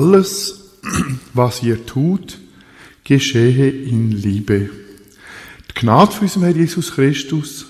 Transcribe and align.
Alles, 0.00 0.70
was 1.34 1.62
ihr 1.62 1.84
tut, 1.84 2.38
geschehe 3.04 3.68
in 3.68 4.12
Liebe. 4.12 4.70
Die 5.68 5.74
Gnade 5.78 6.12
von 6.12 6.22
unserem 6.22 6.44
Herr 6.44 6.56
Jesus 6.56 6.92
Christus, 6.92 7.66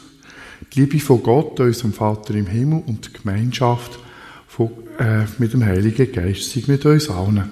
die 0.73 0.83
Liebe 0.83 1.01
von 1.01 1.25
Gott, 1.25 1.59
unserem 1.59 1.93
Vater 1.93 2.37
im 2.37 2.47
Himmel 2.47 2.85
und 2.87 3.09
die 3.09 3.13
Gemeinschaft 3.21 3.99
von, 4.47 4.71
äh, 5.01 5.25
mit 5.39 5.55
dem 5.55 5.65
Heiligen 5.65 6.13
Geist 6.13 6.51
sind 6.51 6.69
mit 6.69 6.87
uns 6.87 7.11
allen. 7.11 7.51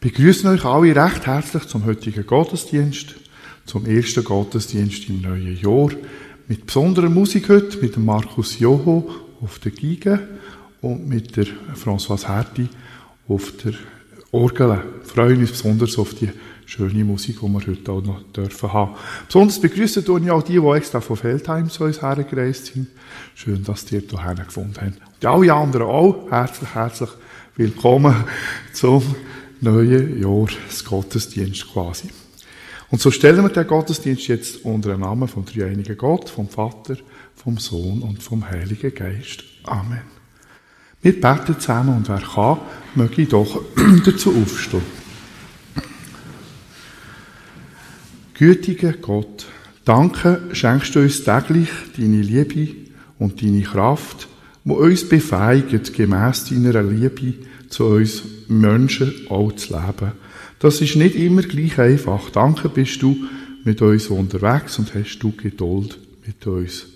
Wir 0.00 0.10
begrüßen 0.10 0.50
euch 0.50 0.64
alle 0.64 0.96
recht 0.96 1.24
herzlich 1.24 1.68
zum 1.68 1.84
heutigen 1.84 2.26
Gottesdienst, 2.26 3.14
zum 3.66 3.86
ersten 3.86 4.24
Gottesdienst 4.24 5.08
im 5.08 5.20
neuen 5.20 5.56
Jahr, 5.56 5.90
mit 6.48 6.66
besonderer 6.66 7.08
Musik 7.08 7.50
heute, 7.50 7.78
mit 7.78 7.96
Markus 7.98 8.58
Joho 8.58 9.08
auf 9.40 9.60
der 9.60 9.70
Geige 9.70 10.26
und 10.80 11.08
mit 11.08 11.36
der 11.36 11.46
Françoise 11.76 12.26
Herti 12.26 12.68
auf 13.28 13.52
der 13.64 13.74
Orgel. 14.32 14.68
Wir 14.68 14.84
freuen 15.04 15.40
uns 15.40 15.50
besonders 15.52 15.98
auf 15.98 16.14
die 16.14 16.30
schöne 16.66 17.04
Musik, 17.04 17.40
die 17.40 17.46
wir 17.46 17.66
heute 17.66 17.92
auch 17.92 18.02
noch 18.02 18.22
dürfen 18.32 18.72
haben. 18.72 18.94
Besonders 19.26 19.60
begrüßen 19.60 20.04
tun 20.04 20.24
ja 20.24 20.32
auch 20.32 20.42
die, 20.42 20.60
die 20.60 20.66
extra 20.66 21.00
von 21.00 21.16
Feldheim 21.16 21.70
zu 21.70 21.84
uns 21.84 22.02
hergereist 22.02 22.66
sind. 22.66 22.88
Schön, 23.34 23.62
dass 23.64 23.90
ihr 23.92 24.00
hierher 24.00 24.34
gefunden 24.34 24.74
habt. 24.76 25.22
Und 25.22 25.24
alle 25.24 25.54
anderen 25.54 25.86
auch 25.86 26.30
herzlich, 26.30 26.74
herzlich 26.74 27.10
willkommen 27.56 28.24
zum 28.72 29.02
neuen 29.60 30.20
Jahr, 30.20 30.48
das 30.66 30.84
Gottesdienst 30.84 31.72
quasi. 31.72 32.08
Und 32.90 33.00
so 33.00 33.10
stellen 33.10 33.42
wir 33.42 33.48
den 33.48 33.66
Gottesdienst 33.66 34.28
jetzt 34.28 34.64
unter 34.64 34.90
den 34.90 35.00
Namen 35.00 35.26
vom 35.26 35.44
dreieinigen 35.44 35.96
Gott, 35.96 36.28
vom 36.28 36.48
Vater, 36.48 36.96
vom 37.34 37.58
Sohn 37.58 38.02
und 38.02 38.22
vom 38.22 38.48
Heiligen 38.48 38.94
Geist. 38.94 39.44
Amen. 39.64 40.15
Wir 41.02 41.20
beten 41.20 41.58
zusammen 41.60 41.96
und 41.96 42.08
wer 42.08 42.20
kann, 42.20 42.58
möge 42.94 43.22
ich 43.22 43.28
doch 43.28 43.62
dazu 44.04 44.34
aufstehen. 44.34 44.82
Gütiger 48.34 48.92
Gott, 48.92 49.46
danke 49.84 50.42
schenkst 50.52 50.94
du 50.94 51.00
uns 51.00 51.24
täglich 51.24 51.70
deine 51.96 52.20
Liebe 52.20 52.74
und 53.18 53.42
deine 53.42 53.62
Kraft, 53.62 54.28
wo 54.64 54.74
uns 54.74 55.08
befähigt, 55.08 55.94
gemäss 55.94 56.44
deiner 56.44 56.82
Liebe 56.82 57.34
zu 57.70 57.84
uns 57.86 58.22
Menschen 58.48 59.14
auch 59.30 59.52
zu 59.52 59.74
leben. 59.74 60.12
Das 60.58 60.80
ist 60.80 60.96
nicht 60.96 61.14
immer 61.14 61.42
gleich 61.42 61.78
einfach. 61.78 62.30
Danke 62.30 62.68
bist 62.68 63.00
du 63.02 63.16
mit 63.64 63.82
uns 63.82 64.08
unterwegs 64.08 64.78
und 64.78 64.94
hast 64.94 65.18
du 65.18 65.32
Geduld 65.32 65.98
mit 66.26 66.46
uns. 66.46 66.86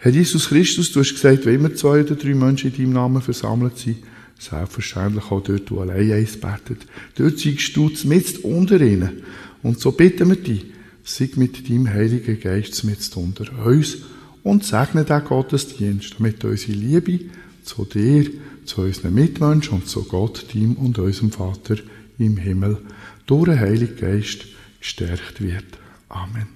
Herr 0.00 0.12
Jesus 0.12 0.48
Christus, 0.48 0.92
du 0.92 1.00
hast 1.00 1.12
gesagt, 1.12 1.44
wenn 1.44 1.56
immer 1.56 1.74
zwei 1.74 2.02
oder 2.02 2.14
drei 2.14 2.34
Menschen 2.34 2.70
in 2.70 2.76
deinem 2.76 2.92
Namen 2.92 3.20
versammelt 3.20 3.78
sind, 3.78 3.96
selbstverständlich 4.38 5.24
auch 5.24 5.42
dort, 5.42 5.68
wo 5.72 5.80
allein 5.80 6.12
eins 6.12 6.36
betet, 6.36 6.86
dort 7.16 7.40
zeigst 7.40 7.74
du 7.76 7.90
mit 8.04 8.44
unter 8.44 8.80
ihnen. 8.80 9.24
Und 9.64 9.80
so 9.80 9.90
bitten 9.90 10.28
wir 10.28 10.36
dich, 10.36 10.66
sei 11.02 11.30
mit 11.34 11.68
deinem 11.68 11.88
Heiligen 11.88 12.38
Geist 12.38 12.84
mit 12.84 13.00
unter 13.16 13.66
uns 13.66 13.98
und 14.44 14.64
segne 14.64 15.04
den 15.04 15.24
Gottesdienst, 15.24 16.14
damit 16.18 16.44
unsere 16.44 16.72
Liebe 16.78 17.18
zu 17.64 17.84
dir, 17.84 18.30
zu 18.66 18.82
unseren 18.82 19.14
Mitmenschen 19.14 19.74
und 19.74 19.88
zu 19.88 20.04
Gott, 20.04 20.46
dem 20.54 20.76
und 20.76 20.96
unserem 21.00 21.32
Vater 21.32 21.76
im 22.20 22.36
Himmel 22.36 22.78
durch 23.26 23.46
den 23.46 23.58
Heiligen 23.58 23.96
Geist 23.96 24.44
gestärkt 24.78 25.42
wird. 25.42 25.66
Amen. 26.08 26.46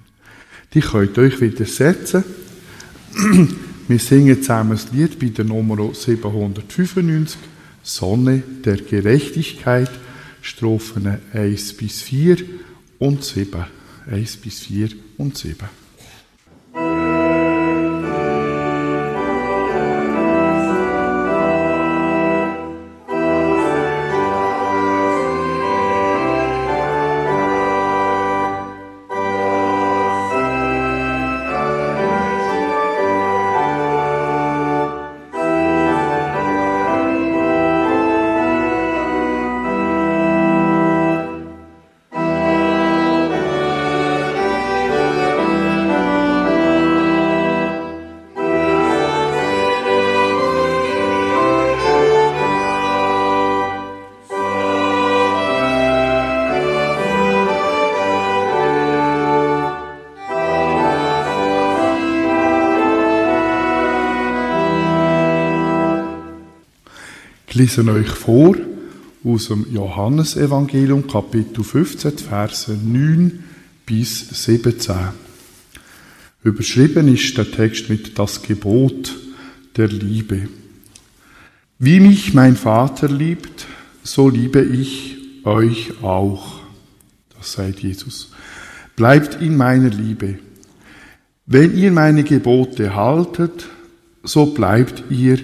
Die 0.73 0.79
könnt 0.79 1.17
euch 1.17 1.41
wieder 1.41 1.65
setzen. 1.65 2.23
Wir 3.87 3.99
singen 3.99 4.41
zusammen 4.41 4.71
das 4.71 4.91
Lied 4.91 5.19
bei 5.19 5.27
der 5.27 5.45
Nummer 5.45 5.93
795, 5.93 7.37
Sonne 7.83 8.41
der 8.63 8.77
Gerechtigkeit, 8.77 9.91
Strophen 10.41 11.19
1 11.33 11.73
bis 11.73 12.01
4 12.01 12.37
und 12.99 13.23
7. 13.23 13.65
1 14.09 14.37
bis 14.37 14.59
4 14.61 14.89
und 15.17 15.37
7. 15.37 15.82
Ich 67.53 67.59
lese 67.59 67.87
euch 67.87 68.09
vor 68.09 68.55
aus 69.23 69.49
dem 69.49 69.67
Johannesevangelium, 69.71 71.05
Kapitel 71.05 71.63
15, 71.63 72.17
Verse 72.17 72.73
9 72.73 73.43
bis 73.85 74.43
17. 74.43 74.95
Überschrieben 76.43 77.13
ist 77.13 77.37
der 77.37 77.51
Text 77.51 77.91
mit 77.91 78.17
das 78.17 78.41
Gebot 78.41 79.15
der 79.77 79.87
Liebe. 79.87 80.49
Wie 81.77 81.99
mich 81.99 82.33
mein 82.33 82.55
Vater 82.55 83.07
liebt, 83.07 83.67
so 84.01 84.29
liebe 84.29 84.63
ich 84.63 85.17
euch 85.43 86.01
auch. 86.01 86.59
Das 87.37 87.51
sagt 87.51 87.81
Jesus. 87.81 88.31
Bleibt 88.95 89.43
in 89.43 89.57
meiner 89.57 89.91
Liebe. 89.91 90.39
Wenn 91.45 91.77
ihr 91.77 91.91
meine 91.91 92.23
Gebote 92.23 92.95
haltet, 92.95 93.67
so 94.23 94.47
bleibt 94.47 95.03
ihr 95.11 95.37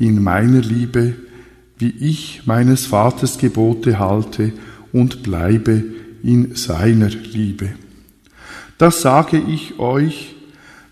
in 0.00 0.20
meiner 0.24 0.60
Liebe, 0.60 1.14
wie 1.82 1.90
ich 1.98 2.42
meines 2.46 2.86
Vaters 2.86 3.38
Gebote 3.38 3.98
halte 3.98 4.52
und 4.92 5.24
bleibe 5.24 5.82
in 6.22 6.54
seiner 6.54 7.08
Liebe. 7.08 7.70
Das 8.78 9.02
sage 9.02 9.38
ich 9.38 9.80
euch, 9.80 10.36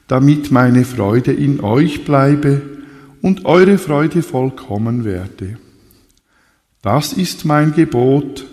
damit 0.08 0.50
meine 0.50 0.84
Freude 0.84 1.32
in 1.32 1.60
euch 1.60 2.04
bleibe 2.04 2.62
und 3.22 3.44
eure 3.44 3.78
Freude 3.78 4.22
vollkommen 4.22 5.04
werde. 5.04 5.58
Das 6.82 7.12
ist 7.12 7.44
mein 7.44 7.72
Gebot, 7.72 8.44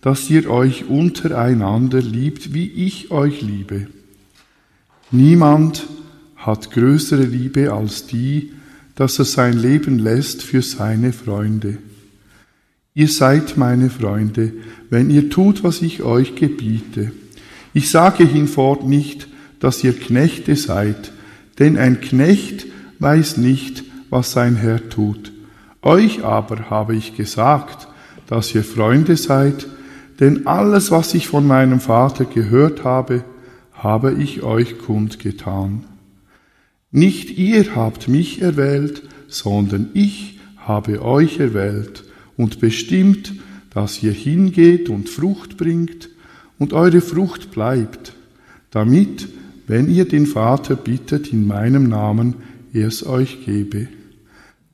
dass 0.00 0.28
ihr 0.30 0.50
euch 0.50 0.88
untereinander 0.88 2.00
liebt, 2.00 2.54
wie 2.54 2.66
ich 2.66 3.12
euch 3.12 3.40
liebe. 3.40 3.86
Niemand 5.12 5.86
hat 6.36 6.72
größere 6.72 7.24
Liebe 7.24 7.72
als 7.72 8.06
die, 8.06 8.52
dass 8.98 9.16
er 9.20 9.26
sein 9.26 9.56
Leben 9.56 10.00
lässt 10.00 10.42
für 10.42 10.60
seine 10.60 11.12
Freunde. 11.12 11.78
Ihr 12.94 13.06
seid 13.06 13.56
meine 13.56 13.90
Freunde, 13.90 14.54
wenn 14.90 15.08
ihr 15.08 15.30
tut, 15.30 15.62
was 15.62 15.82
ich 15.82 16.02
euch 16.02 16.34
gebiete. 16.34 17.12
Ich 17.72 17.90
sage 17.90 18.24
hinfort 18.24 18.84
nicht, 18.84 19.28
dass 19.60 19.84
ihr 19.84 19.92
Knechte 19.92 20.56
seid, 20.56 21.12
denn 21.60 21.78
ein 21.78 22.00
Knecht 22.00 22.66
weiß 22.98 23.36
nicht, 23.36 23.84
was 24.10 24.32
sein 24.32 24.56
Herr 24.56 24.88
tut. 24.88 25.30
Euch 25.80 26.24
aber 26.24 26.68
habe 26.68 26.96
ich 26.96 27.16
gesagt, 27.16 27.86
dass 28.26 28.52
ihr 28.52 28.64
Freunde 28.64 29.16
seid, 29.16 29.68
denn 30.18 30.48
alles, 30.48 30.90
was 30.90 31.14
ich 31.14 31.28
von 31.28 31.46
meinem 31.46 31.78
Vater 31.78 32.24
gehört 32.24 32.82
habe, 32.82 33.22
habe 33.74 34.14
ich 34.14 34.42
euch 34.42 34.76
kundgetan. 34.76 35.84
Nicht 36.90 37.36
ihr 37.38 37.74
habt 37.76 38.08
mich 38.08 38.40
erwählt, 38.40 39.02
sondern 39.28 39.90
ich 39.94 40.38
habe 40.56 41.02
euch 41.02 41.38
erwählt 41.38 42.04
und 42.36 42.60
bestimmt, 42.60 43.34
dass 43.70 44.02
ihr 44.02 44.12
hingeht 44.12 44.88
und 44.88 45.08
Frucht 45.08 45.56
bringt 45.56 46.08
und 46.58 46.72
eure 46.72 47.00
Frucht 47.00 47.50
bleibt, 47.50 48.14
damit, 48.70 49.28
wenn 49.66 49.90
ihr 49.90 50.06
den 50.06 50.26
Vater 50.26 50.76
bittet 50.76 51.32
in 51.32 51.46
meinem 51.46 51.88
Namen, 51.88 52.36
er 52.72 52.88
es 52.88 53.06
euch 53.06 53.44
gebe. 53.44 53.88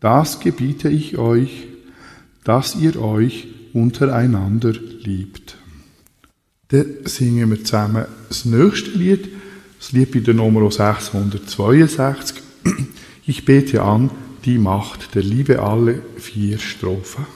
Das 0.00 0.40
gebiete 0.40 0.88
ich 0.88 1.18
euch, 1.18 1.66
dass 2.44 2.76
ihr 2.76 3.00
euch 3.00 3.48
untereinander 3.72 4.72
liebt. 4.72 5.56
Dann 6.68 6.86
singen 7.04 7.50
wir 7.50 7.64
zusammen 7.64 8.04
das 8.28 8.44
nächste 8.44 8.90
Lied. 8.90 9.28
Das 9.84 9.92
Lied 9.92 10.12
bei 10.12 10.20
der 10.20 10.32
Nummer 10.32 10.70
662. 10.70 12.42
Ich 13.26 13.44
bete 13.44 13.82
an 13.82 14.10
die 14.46 14.56
Macht 14.56 15.14
der 15.14 15.22
Liebe 15.22 15.60
alle 15.60 16.00
vier 16.16 16.58
Strophen. 16.58 17.26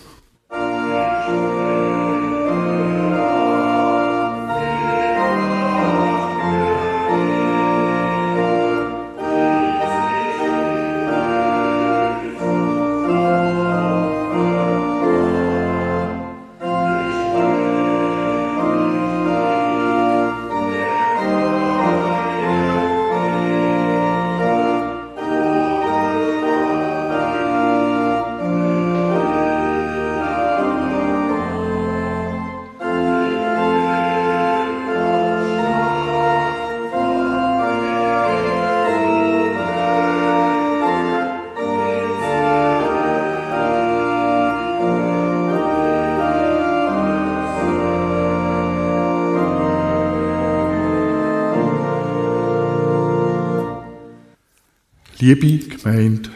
Liebe 55.29 55.59
Gemeinde, 55.59 56.31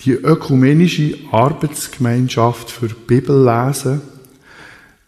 die 0.00 0.10
ökumenische 0.10 1.14
Arbeitsgemeinschaft 1.30 2.68
für 2.68 2.88
Bibellesen 2.88 4.00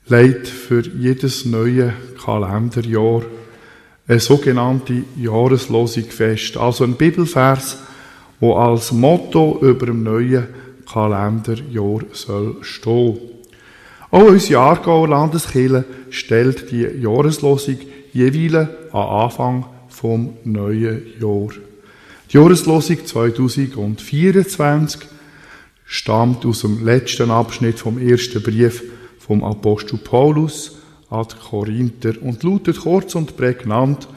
legt 0.06 0.46
für 0.46 0.86
jedes 0.86 1.44
neue 1.44 1.92
Kalenderjahr 2.24 3.22
eine 4.06 4.20
sogenannte 4.20 5.02
Jahreslosung 5.16 6.04
fest. 6.04 6.56
Also 6.56 6.84
ein 6.84 6.94
Bibelvers, 6.94 7.78
wo 8.38 8.54
als 8.54 8.92
Motto 8.92 9.58
über 9.60 9.86
dem 9.86 10.04
neuen 10.04 10.46
Kalenderjahr 10.88 12.02
soll 12.12 12.58
stehen. 12.60 13.18
Auch 14.12 14.28
unsere 14.28 14.60
Aargauer 14.60 15.08
Landeskirche 15.08 15.84
stellt 16.10 16.70
die 16.70 16.82
Jahreslosung 17.02 17.78
jeweils 18.12 18.68
am 18.92 19.08
Anfang 19.24 19.66
vom 19.88 20.34
neuen 20.44 21.02
Jahr. 21.20 21.48
Die 22.30 22.36
Jahreslosung 22.38 23.04
2024 23.04 25.02
stammt 25.84 26.44
aus 26.46 26.62
dem 26.62 26.84
letzten 26.84 27.30
Abschnitt 27.30 27.78
vom 27.78 27.98
ersten 27.98 28.42
Brief 28.42 28.82
vom 29.18 29.44
Apostel 29.44 29.98
Paulus 29.98 30.78
an 31.10 31.26
die 31.30 31.48
Korinther 31.48 32.14
und 32.20 32.42
lautet 32.42 32.80
kurz 32.80 33.14
und 33.14 33.36
prägnant, 33.36 34.08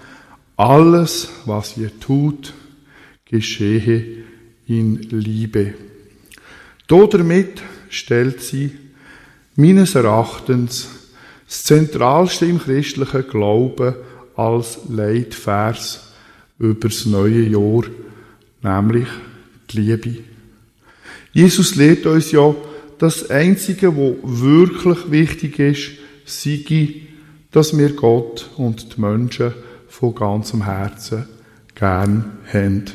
alles, 0.55 1.29
was 1.45 1.77
ihr 1.77 1.91
tut, 1.99 2.53
geschehe 3.25 4.23
in 4.65 5.01
Liebe. 5.11 5.75
Damit 6.87 7.61
stellt 7.89 8.41
sie 8.41 8.71
meines 9.55 9.95
Erachtens 9.95 10.89
das 11.45 11.63
Zentralste 11.63 12.45
im 12.45 12.59
christlichen 12.59 13.27
Glauben 13.27 13.95
als 14.35 14.79
Leitvers 14.89 16.06
über 16.59 16.87
das 16.87 17.05
neue 17.05 17.47
Jahr, 17.47 17.83
nämlich 18.61 19.07
die 19.69 19.81
Liebe. 19.81 20.15
Jesus 21.31 21.75
lehrt 21.75 22.05
uns 22.05 22.31
ja, 22.31 22.55
das 22.97 23.29
Einzige, 23.29 23.95
wo 23.95 24.17
wirklich 24.23 25.11
wichtig 25.11 25.59
ist, 25.59 25.91
sei, 26.25 27.01
dass 27.51 27.77
wir 27.77 27.89
Gott 27.93 28.49
und 28.57 28.95
die 28.95 29.01
Menschen 29.01 29.53
von 29.87 30.15
ganzem 30.15 30.65
Herzen 30.65 31.25
gern 31.75 32.39
haben. 32.51 32.85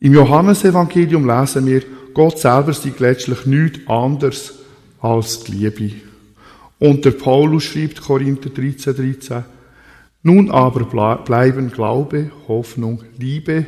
Im 0.00 0.14
Johannesevangelium 0.14 1.26
lesen 1.26 1.66
wir, 1.66 1.82
Gott 2.14 2.38
selber 2.38 2.72
sei 2.72 2.92
letztlich 2.98 3.46
nichts 3.46 3.80
anderes 3.86 4.54
als 5.00 5.44
die 5.44 5.52
Liebe. 5.52 5.94
Und 6.78 7.04
der 7.04 7.12
Paulus 7.12 7.64
schreibt 7.64 8.02
Korinther 8.02 8.50
13, 8.50 8.94
13, 8.94 9.44
nun 10.22 10.50
aber 10.50 10.84
bleiben 11.24 11.70
Glaube, 11.70 12.30
Hoffnung, 12.46 13.02
Liebe, 13.18 13.66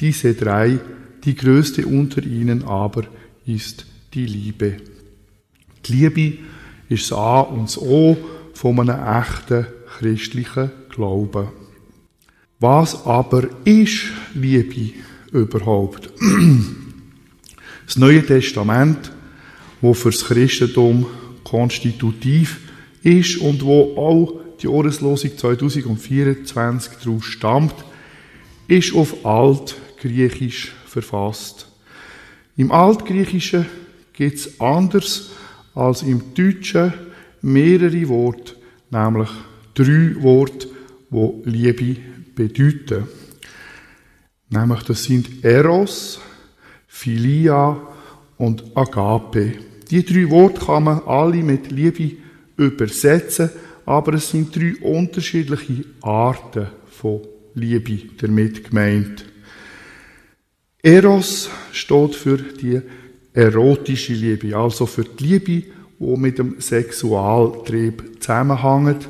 diese 0.00 0.34
drei, 0.34 0.78
die 1.24 1.34
größte 1.34 1.86
unter 1.86 2.22
ihnen 2.22 2.62
aber 2.64 3.04
ist 3.44 3.86
die 4.14 4.26
Liebe. 4.26 4.76
Die 5.84 5.92
Liebe 5.92 6.38
ist 6.88 7.10
das 7.10 7.18
A 7.18 7.40
und 7.40 7.64
das 7.64 7.78
O 7.78 8.16
von 8.54 8.78
einem 8.78 9.20
echten 9.20 9.66
christlichen 9.98 10.70
Glauben. 10.90 11.48
Was 12.60 13.04
aber 13.04 13.48
ist 13.64 14.04
Liebe 14.34 14.92
überhaupt? 15.32 16.10
Das 17.86 17.96
Neue 17.96 18.24
Testament, 18.24 19.12
wo 19.80 19.94
fürs 19.94 20.24
Christentum 20.24 21.06
konstitutiv 21.44 22.60
ist 23.02 23.38
und 23.38 23.62
wo 23.62 23.96
auch 23.96 24.45
die 24.62 24.68
Ohrenslosung 24.68 25.36
2024 25.36 26.92
daraus 27.04 27.24
stammt, 27.24 27.74
ist 28.68 28.94
auf 28.94 29.24
Altgriechisch 29.24 30.72
verfasst. 30.86 31.68
Im 32.56 32.72
Altgriechischen 32.72 33.66
gibt 34.12 34.36
es 34.36 34.60
anders 34.60 35.30
als 35.74 36.02
im 36.02 36.34
Deutschen 36.34 36.92
mehrere 37.42 38.08
Worte, 38.08 38.56
nämlich 38.90 39.28
drei 39.74 40.14
Worte, 40.22 40.68
wo 41.10 41.42
Liebe 41.44 41.96
bedeuten. 42.34 43.06
Nämlich 44.48 44.82
das 44.84 45.04
sind 45.04 45.44
Eros, 45.44 46.20
Philia 46.86 47.78
und 48.38 48.64
Agape. 48.74 49.52
Die 49.90 50.04
drei 50.04 50.30
Worte 50.30 50.64
kann 50.64 50.84
man 50.84 51.02
alle 51.06 51.42
mit 51.42 51.70
Liebe 51.70 52.16
übersetzen, 52.56 53.50
aber 53.86 54.14
es 54.14 54.30
sind 54.30 54.54
drei 54.54 54.74
unterschiedliche 54.82 55.84
Arten 56.02 56.66
von 56.90 57.20
Liebe 57.54 58.00
damit 58.18 58.68
gemeint. 58.68 59.24
Eros 60.82 61.48
steht 61.72 62.14
für 62.14 62.36
die 62.36 62.80
erotische 63.32 64.12
Liebe, 64.12 64.56
also 64.56 64.86
für 64.86 65.04
die 65.04 65.24
Liebe, 65.24 65.66
die 65.98 66.16
mit 66.16 66.38
dem 66.38 66.60
Sexualtrieb 66.60 68.20
zusammenhängt 68.20 69.08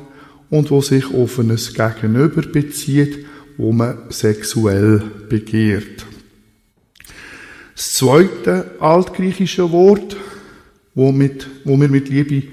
und 0.49 0.71
wo 0.71 0.81
sich 0.81 1.05
auf 1.13 1.39
ein 1.39 1.55
Gegenüber 1.55 2.41
bezieht, 2.43 3.25
wo 3.57 3.71
man 3.71 3.97
sexuell 4.09 5.01
begehrt. 5.27 6.05
Das 7.75 7.93
zweite 7.93 8.71
altgriechische 8.79 9.71
Wo, 9.71 9.97
wo, 10.95 11.11
mit, 11.11 11.47
wo 11.63 11.79
wir 11.79 11.89
mit 11.89 12.09
Liebe 12.09 12.47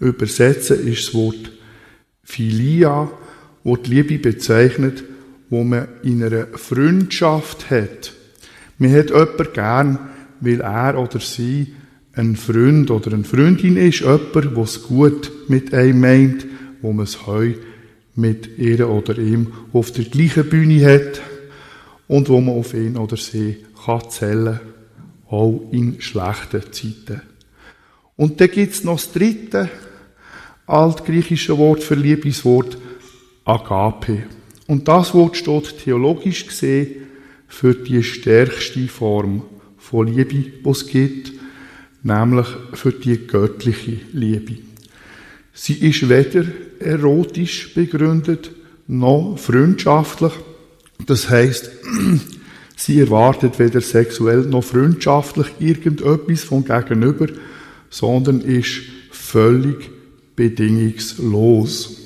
übersetzen, 0.00 0.86
ist 0.86 1.08
das 1.08 1.14
Wort 1.14 1.57
Philia, 2.28 3.10
wo 3.64 3.76
die 3.76 3.90
Liebe 3.90 4.18
bezeichnet, 4.18 5.02
wo 5.48 5.64
man 5.64 5.88
in 6.02 6.22
einer 6.22 6.46
Freundschaft 6.46 7.70
hat. 7.70 8.12
Man 8.76 8.92
hat 8.92 9.08
jemanden 9.08 9.52
gern, 9.54 9.98
weil 10.40 10.60
er 10.60 10.98
oder 10.98 11.20
sie 11.20 11.74
ein 12.12 12.36
Freund 12.36 12.90
oder 12.90 13.14
eine 13.14 13.24
Freundin 13.24 13.78
ist, 13.78 14.00
jemand, 14.00 14.34
der 14.34 14.58
es 14.58 14.82
gut 14.82 15.32
mit 15.48 15.72
einem 15.72 16.00
meint, 16.00 16.46
wo 16.82 16.92
man 16.92 17.04
es 17.04 17.26
heu 17.26 17.54
mit 18.14 18.58
ihr 18.58 18.88
oder 18.88 19.16
ihm 19.16 19.48
auf 19.72 19.90
der 19.92 20.04
gleichen 20.04 20.50
Bühne 20.50 20.84
hat 20.84 21.22
und 22.08 22.28
wo 22.28 22.42
man 22.42 22.56
auf 22.56 22.74
ihn 22.74 22.98
oder 22.98 23.16
sie 23.16 23.56
kann 23.86 24.10
zählen, 24.10 24.60
auch 25.30 25.62
in 25.72 26.00
schlechten 26.02 26.72
Zeiten. 26.72 27.22
Und 28.16 28.40
dann 28.40 28.50
gibt 28.50 28.74
es 28.74 28.84
noch 28.84 28.96
das 28.96 29.12
dritte 29.12 29.70
altgriechische 30.68 31.56
Wort 31.58 31.82
für 31.82 31.94
Liebeswort, 31.94 32.78
Agape. 33.44 34.24
Und 34.66 34.86
das 34.86 35.14
Wort 35.14 35.36
steht 35.36 35.78
theologisch 35.82 36.46
gesehen 36.46 37.06
für 37.48 37.74
die 37.74 38.02
stärkste 38.02 38.86
Form 38.86 39.42
von 39.78 40.06
Liebe, 40.06 40.34
die 40.34 40.68
es 40.68 40.86
gibt, 40.86 41.32
nämlich 42.02 42.46
für 42.74 42.92
die 42.92 43.26
göttliche 43.26 44.00
Liebe. 44.12 44.58
Sie 45.54 45.74
ist 45.74 46.08
weder 46.08 46.44
erotisch 46.78 47.74
begründet 47.74 48.52
noch 48.86 49.36
freundschaftlich. 49.38 50.32
Das 51.06 51.30
heißt, 51.30 51.70
sie 52.76 53.00
erwartet 53.00 53.58
weder 53.58 53.80
sexuell 53.80 54.42
noch 54.42 54.64
freundschaftlich 54.64 55.48
irgendetwas 55.58 56.44
vom 56.44 56.64
Gegenüber, 56.64 57.26
sondern 57.90 58.42
ist 58.42 58.82
völlig 59.10 59.90
bedingungslos. 60.38 61.96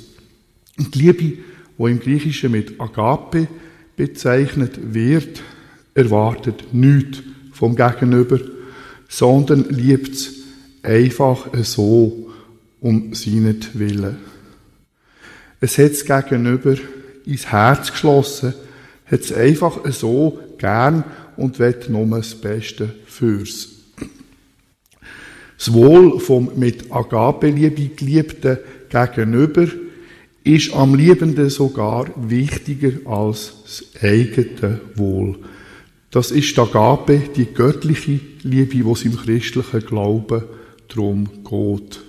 Und 0.79 0.95
die 0.95 0.99
Liebe, 0.99 1.39
die 1.79 1.91
im 1.91 2.01
Griechischen 2.01 2.53
mit 2.53 2.81
Agape 2.81 3.47
bezeichnet 3.95 4.95
wird, 4.95 5.43
erwartet 5.95 6.73
nichts 6.73 7.19
vom 7.53 7.77
Gegenüber, 7.77 8.41
sondern 9.07 9.69
liebt 9.69 10.15
es 10.15 10.31
einfach 10.83 11.47
so 11.63 12.31
um 12.81 13.13
seinetwillen. 13.13 14.17
Es 15.61 15.77
hat 15.77 15.93
es 15.93 16.07
gegenüber 16.07 16.77
ins 17.27 17.53
Herz 17.53 17.93
geschlossen, 17.93 18.55
hat 19.05 19.21
es 19.21 19.33
einfach 19.33 19.79
so 19.93 20.41
gern 20.57 21.05
und 21.37 21.59
will 21.59 21.79
nur 21.89 22.07
das 22.07 22.35
Beste 22.35 22.95
fürs. 23.05 23.72
Das 25.65 25.73
Wohl 25.73 26.19
vom 26.19 26.51
mit 26.57 26.91
Agape-Liebe 26.91 27.95
geliebten 27.95 28.59
Gegenüber 28.89 29.69
ist 30.43 30.75
am 30.75 30.97
Liebenden 30.97 31.51
sogar 31.51 32.11
wichtiger 32.17 32.91
als 33.09 33.53
das 33.63 34.03
eigene 34.03 34.81
Wohl. 34.97 35.39
Das 36.11 36.33
ist 36.33 36.57
die 36.57 36.61
Agape, 36.61 37.23
die 37.37 37.47
göttliche 37.47 38.19
Liebe, 38.43 38.85
wo 38.85 38.95
es 38.95 39.05
im 39.05 39.17
christlichen 39.17 39.87
Glauben 39.87 40.43
darum 40.89 41.29
geht. 41.49 42.01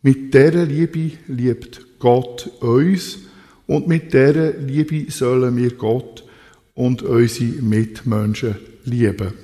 Mit 0.00 0.32
dieser 0.32 0.64
Liebe 0.64 1.18
liebt 1.26 1.98
Gott 1.98 2.50
uns 2.60 3.18
und 3.66 3.88
mit 3.88 4.14
dieser 4.14 4.54
Liebe 4.54 5.10
sollen 5.10 5.54
wir 5.58 5.72
Gott 5.72 6.24
und 6.72 7.02
unsere 7.02 7.60
Mitmenschen 7.60 8.56
lieben. 8.84 9.34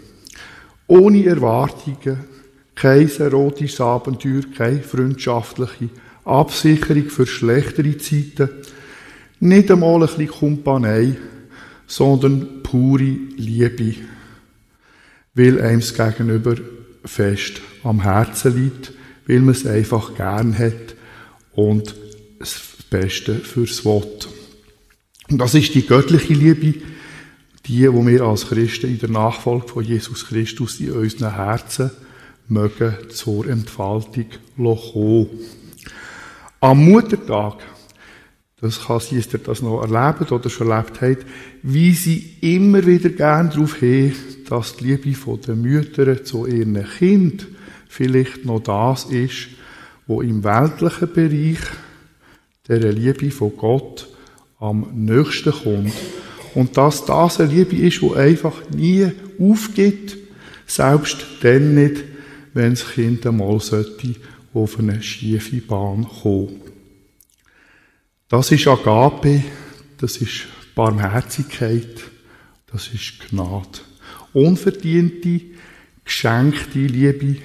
Ohne 0.86 1.26
Erwartungen, 1.26 2.29
kein 2.74 3.10
erotisches 3.18 3.80
Abenteuer, 3.80 4.42
keine 4.56 4.82
freundschaftliche 4.82 5.90
Absicherung 6.24 7.10
für 7.10 7.26
schlechtere 7.26 7.98
Zeiten, 7.98 8.50
nicht 9.40 9.70
einmal 9.70 10.02
ein 10.02 10.06
bisschen 10.06 10.28
Kumpanei, 10.28 11.16
sondern 11.86 12.62
pure 12.62 13.16
Liebe. 13.36 13.94
weil 15.34 15.60
einem 15.60 15.80
das 15.80 15.94
Gegenüber 15.94 16.56
fest 17.04 17.60
am 17.82 18.02
Herzen 18.02 18.62
liegt, 18.62 18.92
weil 19.26 19.40
man 19.40 19.54
es 19.54 19.66
einfach 19.66 20.14
gern 20.14 20.58
hat 20.58 20.94
und 21.52 21.94
das 22.38 22.60
Beste 22.90 23.36
fürs 23.36 23.84
Wort. 23.84 24.28
Und 25.30 25.38
das 25.38 25.54
ist 25.54 25.74
die 25.74 25.86
göttliche 25.86 26.34
Liebe, 26.34 26.80
die, 27.66 27.92
wo 27.92 28.04
wir 28.06 28.22
als 28.22 28.48
Christen 28.48 28.88
in 28.88 28.98
der 28.98 29.10
Nachfolge 29.10 29.68
von 29.68 29.84
Jesus 29.84 30.26
Christus 30.26 30.80
in 30.80 30.92
unseren 30.92 31.34
Herzen 31.34 31.90
mögen 32.50 32.96
zur 33.10 33.46
Entfaltung 33.48 34.26
kommen. 34.56 35.28
Am 36.60 36.84
Muttertag, 36.84 37.62
das 38.60 38.84
kann 38.84 39.00
sein, 39.00 39.22
dass 39.22 39.32
ihr 39.32 39.38
das 39.38 39.62
noch 39.62 39.80
erlebt 39.80 40.30
oder 40.32 40.50
schon 40.50 40.70
erlebt 40.70 41.00
habt, 41.00 41.26
wie 41.62 41.92
sie 41.92 42.36
immer 42.40 42.84
wieder 42.84 43.08
gern 43.08 43.50
darauf 43.50 43.76
hin, 43.76 44.14
dass 44.48 44.76
die 44.76 44.96
Liebe 44.96 45.38
der 45.38 45.56
Mütter 45.56 46.22
zu 46.24 46.46
ihren 46.46 46.84
Kind 46.98 47.46
vielleicht 47.88 48.44
noch 48.44 48.60
das 48.60 49.04
ist, 49.04 49.48
wo 50.06 50.20
im 50.20 50.44
weltlichen 50.44 51.12
Bereich 51.12 51.58
der 52.68 52.92
Liebe 52.92 53.30
von 53.30 53.56
Gott 53.56 54.08
am 54.58 54.86
nächsten 54.92 55.52
kommt. 55.52 55.92
Und 56.54 56.76
dass 56.76 57.06
das 57.06 57.40
eine 57.40 57.52
Liebe 57.52 57.76
ist, 57.76 58.02
die 58.02 58.14
einfach 58.14 58.68
nie 58.74 59.10
aufgibt, 59.38 60.18
selbst 60.66 61.24
dann 61.42 61.74
nicht, 61.74 62.09
wenn 62.54 62.70
das 62.70 62.92
Kind 62.92 63.26
einmal 63.26 63.60
sollte 63.60 64.14
auf 64.52 64.78
eine 64.78 65.02
schiefe 65.02 65.60
Bahn 65.60 66.06
kommen. 66.06 66.60
Das 68.28 68.52
ist 68.52 68.66
Agape, 68.66 69.42
das 69.98 70.18
ist 70.18 70.46
Barmherzigkeit, 70.74 72.02
das 72.72 72.88
ist 72.88 73.28
Gnade. 73.28 73.80
Unverdiente, 74.32 75.40
geschenkte 76.04 76.78
Liebe, 76.78 77.36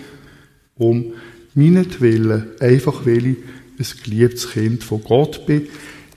um 0.75 1.13
meinetwillen, 1.55 2.59
einfach 2.59 3.05
weil 3.05 3.25
ich 3.27 3.37
ein 3.79 4.03
geliebtes 4.03 4.51
Kind 4.51 4.83
von 4.83 5.03
Gott 5.03 5.45
bin, 5.45 5.67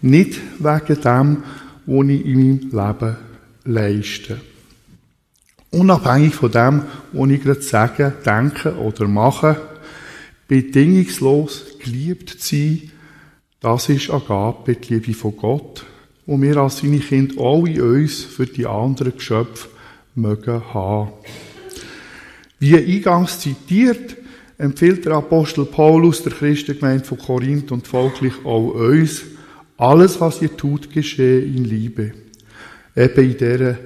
nicht 0.03 0.39
wegen 0.59 1.01
dem, 1.01 1.43
was 1.87 2.09
ich 2.09 2.25
in 2.27 2.71
meinem 2.71 2.71
Leben 2.71 3.17
leiste. 3.65 4.41
Unabhängig 5.71 6.35
von 6.35 6.51
dem, 6.51 6.83
was 7.13 7.31
ich 7.31 7.43
gerade 7.43 7.63
sage, 7.63 8.13
denke 8.25 8.75
oder 8.77 9.07
mache, 9.07 9.57
bedingungslos 10.47 11.79
geliebt 11.83 12.31
zu 12.31 12.57
sein, 12.57 12.91
das 13.61 13.89
ist 13.89 14.11
Agape, 14.11 14.77
die 14.77 14.95
Liebe 14.95 15.15
von 15.15 15.37
Gott, 15.37 15.85
wo 16.27 16.41
wir 16.41 16.57
als 16.57 16.79
seine 16.79 17.01
Kinder 17.01 17.35
alle 17.43 17.85
uns 17.85 18.23
für 18.23 18.47
die 18.47 18.67
anderen 18.67 19.15
Geschöpfe 19.15 19.69
mögen 20.15 20.63
haben. 20.73 21.13
Wie 22.61 22.77
eingangs 22.77 23.41
zitiert, 23.41 24.17
empfiehlt 24.57 25.05
der 25.05 25.15
Apostel 25.15 25.65
Paulus 25.65 26.23
der 26.23 26.33
Christengemeinde 26.33 27.05
von 27.05 27.19
Korinth 27.19 27.73
und 27.73 27.87
folglich 27.87 28.35
auch 28.45 28.75
uns, 28.75 29.23
alles, 29.77 30.21
was 30.21 30.43
ihr 30.43 30.57
tut, 30.57 30.93
geschehe 30.93 31.41
in 31.41 31.65
Liebe. 31.65 32.13
Eben 32.97 33.25
in 33.25 33.37
dieser 33.37 33.79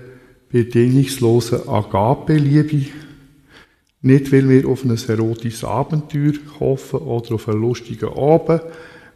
bedingungslosen 0.53 1.67
Agape-Liebe. 1.67 2.87
Nicht, 4.03 4.33
weil 4.33 4.49
wir 4.49 4.69
auf 4.69 4.85
ein 4.85 4.97
erotisches 5.09 5.65
Abenteuer 5.65 6.35
hoffen 6.61 7.01
oder 7.01 7.35
auf 7.35 7.49
einen 7.49 7.61
lustigen 7.61 8.11
Abend 8.11 8.63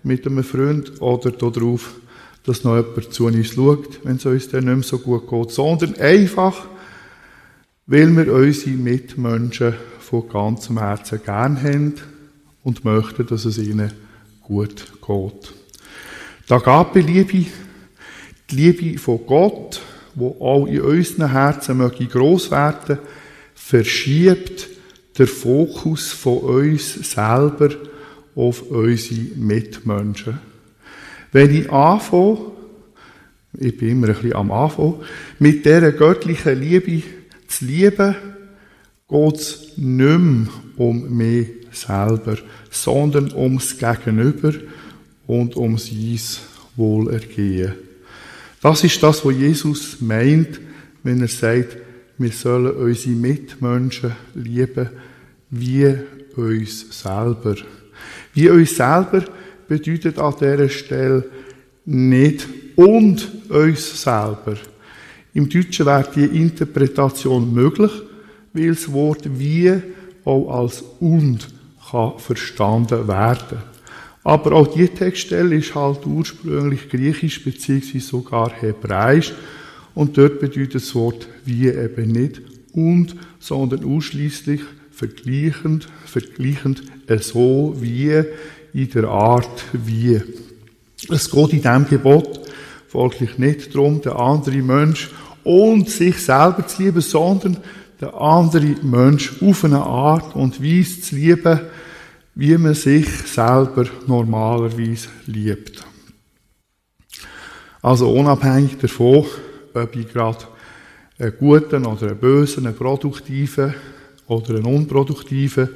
mit 0.02 0.26
einem 0.26 0.42
Freund 0.42 1.00
oder 1.02 1.30
darauf, 1.32 1.96
dass 2.44 2.64
noch 2.64 2.76
jemand 2.76 3.12
zu 3.12 3.26
uns 3.26 3.48
schaut, 3.48 4.04
wenn 4.04 4.16
es 4.16 4.26
uns 4.26 4.48
dann 4.48 4.64
nicht 4.64 4.74
mehr 4.74 4.82
so 4.82 4.98
gut 4.98 5.28
geht, 5.28 5.50
sondern 5.50 5.96
einfach, 5.96 6.66
weil 7.86 8.16
wir 8.16 8.32
unsere 8.32 8.76
Mitmenschen 8.76 9.74
von 9.98 10.28
ganzem 10.28 10.78
Herzen 10.78 11.20
gern 11.24 11.60
haben 11.62 11.94
und 12.62 12.84
möchten, 12.84 13.26
dass 13.26 13.44
es 13.44 13.58
ihnen 13.58 13.92
gut 14.42 14.86
geht. 15.04 15.52
Die 16.48 16.52
Agape-Liebe, 16.52 17.46
die 18.50 18.54
Liebe 18.54 18.98
von 18.98 19.20
Gott, 19.26 19.82
wo 20.16 20.36
auch 20.40 20.66
in 20.66 20.80
unseren 20.80 21.30
Herzen 21.30 21.76
möge 21.76 22.06
gross 22.06 22.50
werden, 22.50 22.98
verschiebt 23.54 24.68
den 25.18 25.26
Fokus 25.26 26.10
von 26.10 26.38
uns 26.38 26.94
selber 27.12 27.70
auf 28.34 28.62
unsere 28.62 29.20
Mitmenschen. 29.36 30.38
Wenn 31.32 31.54
ich 31.54 31.70
anfange, 31.70 32.38
ich 33.58 33.76
bin 33.76 33.90
immer 33.90 34.08
ein 34.08 34.14
bisschen 34.14 34.34
am 34.34 34.50
Anfang, 34.50 34.94
mit 35.38 35.64
dieser 35.64 35.92
göttlichen 35.92 36.60
Liebe 36.60 37.02
zu 37.46 37.64
lieben, 37.66 38.16
geht 39.08 39.34
es 39.36 39.72
nicht 39.76 40.18
mehr 40.18 40.48
um 40.76 41.16
mich 41.16 41.48
selber, 41.72 42.38
sondern 42.70 43.32
ums 43.34 43.78
Gegenüber 43.78 44.52
und 45.26 45.56
um 45.56 45.76
sein 45.78 46.20
Wohlergehen. 46.76 47.85
Das 48.66 48.82
ist 48.82 49.00
das, 49.00 49.24
was 49.24 49.32
Jesus 49.32 50.00
meint, 50.00 50.60
wenn 51.04 51.20
er 51.20 51.28
sagt, 51.28 51.76
wir 52.18 52.32
sollen 52.32 52.74
unsere 52.74 53.14
Mitmenschen 53.14 54.10
lieben 54.34 54.90
wie 55.50 55.94
uns 56.34 57.00
selber. 57.00 57.54
Wie 58.34 58.50
uns 58.50 58.74
selber 58.74 59.22
bedeutet 59.68 60.18
an 60.18 60.34
dieser 60.40 60.68
Stelle 60.68 61.26
nicht 61.84 62.48
und 62.74 63.28
uns 63.50 64.02
selber. 64.02 64.56
Im 65.32 65.48
Deutschen 65.48 65.86
wäre 65.86 66.10
die 66.12 66.24
Interpretation 66.24 67.54
möglich, 67.54 67.92
weil 68.52 68.70
das 68.70 68.92
Wort 68.92 69.38
wie 69.38 69.80
auch 70.24 70.62
als 70.62 70.82
und 70.98 71.46
kann 71.88 72.18
verstanden 72.18 73.06
werden. 73.06 73.75
Aber 74.26 74.56
auch 74.56 74.66
die 74.66 74.88
Textstelle 74.88 75.54
ist 75.54 75.76
halt 75.76 76.04
ursprünglich 76.04 76.88
griechisch 76.88 77.44
bzw. 77.44 78.00
sogar 78.00 78.50
hebräisch 78.50 79.32
und 79.94 80.18
dort 80.18 80.40
bedeutet 80.40 80.74
das 80.74 80.92
Wort 80.96 81.28
wie 81.44 81.68
eben 81.68 82.10
nicht 82.10 82.42
und, 82.72 83.14
sondern 83.38 83.84
ausschließlich 83.84 84.62
vergleichend, 84.90 85.86
vergleichend 86.06 86.82
so 87.20 87.76
wie 87.78 88.24
in 88.74 88.90
der 88.90 89.04
Art 89.04 89.64
wie. 89.72 90.20
Es 91.08 91.30
geht 91.30 91.52
in 91.52 91.62
diesem 91.62 91.88
Gebot 91.88 92.40
folglich 92.88 93.38
nicht 93.38 93.76
darum, 93.76 94.00
den 94.02 94.10
anderen 94.10 94.66
Mensch 94.66 95.08
und 95.44 95.88
sich 95.88 96.18
selber 96.18 96.66
zu 96.66 96.82
lieben, 96.82 97.00
sondern 97.00 97.58
den 98.00 98.08
anderen 98.08 98.90
Mensch 98.90 99.40
auf 99.40 99.64
eine 99.64 99.84
Art 99.84 100.34
und 100.34 100.60
Weise 100.60 101.00
zu 101.00 101.14
lieben, 101.14 101.60
wie 102.38 102.56
man 102.58 102.74
sich 102.74 103.08
selber 103.08 103.86
normalerweise 104.06 105.08
liebt. 105.26 105.82
Also 107.80 108.12
unabhängig 108.12 108.76
davon, 108.76 109.24
ob 109.72 109.96
ich 109.96 110.12
gerade 110.12 110.44
einen 111.18 111.32
guten 111.38 111.86
oder 111.86 112.08
einen 112.08 112.18
bösen, 112.18 112.66
einen 112.66 112.76
produktiven 112.76 113.74
oder 114.26 114.56
einen 114.56 114.66
unproduktiven 114.66 115.70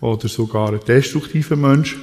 oder 0.00 0.28
sogar 0.28 0.70
einen 0.70 0.80
destruktiven 0.80 1.60
Mensch 1.60 1.98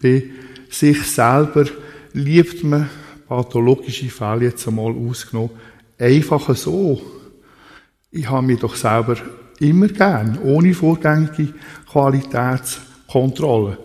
bin, 0.00 0.32
sich 0.68 1.02
selber 1.06 1.66
liebt 2.12 2.64
man, 2.64 2.90
pathologische 3.28 4.08
Fälle 4.08 4.46
jetzt 4.46 4.66
einmal 4.66 4.92
ausgenommen, 4.92 5.50
einfach 5.96 6.56
so. 6.56 7.00
Ich 8.10 8.28
habe 8.28 8.46
mich 8.46 8.58
doch 8.58 8.74
selber 8.74 9.16
immer 9.60 9.86
gern, 9.86 10.40
ohne 10.42 10.74
vorgängige 10.74 11.54
Qualitätskontrolle. 13.14 13.78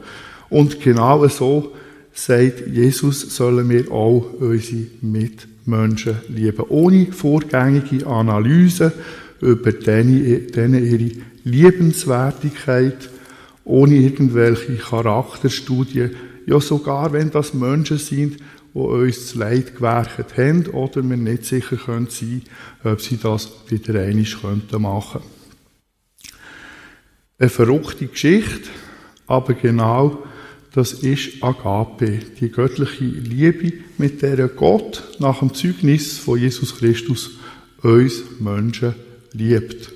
Und 0.50 0.82
genau 0.82 1.28
so 1.28 1.74
sagt 2.12 2.68
Jesus, 2.68 3.36
sollen 3.36 3.70
wir 3.70 3.92
auch 3.92 4.34
unsere 4.40 4.88
Mitmenschen 5.02 6.18
lieben. 6.28 6.66
Ohne 6.70 7.12
vorgängige 7.12 8.06
Analyse 8.08 8.92
über 9.42 9.72
denen 9.72 10.86
ihre 10.86 11.12
Liebenswertigkeit, 11.44 13.10
ohne 13.64 13.96
irgendwelche 13.96 14.76
Charakterstudien, 14.76 16.12
ja 16.46 16.60
sogar 16.60 17.14
wenn 17.14 17.30
das 17.30 17.54
Menschen 17.54 18.00
sind, 18.00 18.38
die 18.74 18.80
uns 18.80 19.20
das 19.20 19.36
Leid 19.36 19.76
gewerkt 19.76 20.38
haben 20.38 20.66
oder 20.68 21.08
wir 21.08 21.18
nicht 21.18 21.46
sicher 21.46 21.78
können 21.78 22.08
sein 22.10 22.44
ob 22.84 23.02
sie 23.02 23.18
das 23.18 23.50
wieder 23.70 24.00
einmal 24.02 24.26
könnten 24.26 24.82
machen 24.82 25.22
Eine 27.40 27.50
verrückte 27.50 28.08
Geschichte, 28.08 28.70
aber 29.30 29.54
genau 29.54 30.24
das 30.74 30.94
ist 30.94 31.42
Agape, 31.44 32.20
die 32.40 32.50
göttliche 32.50 33.04
Liebe, 33.04 33.74
mit 33.98 34.22
der 34.22 34.48
Gott 34.48 35.04
nach 35.20 35.40
dem 35.40 35.54
Zeugnis 35.54 36.18
von 36.18 36.40
Jesus 36.40 36.78
Christus 36.78 37.32
uns 37.82 38.24
Menschen 38.40 38.96
liebt. 39.34 39.92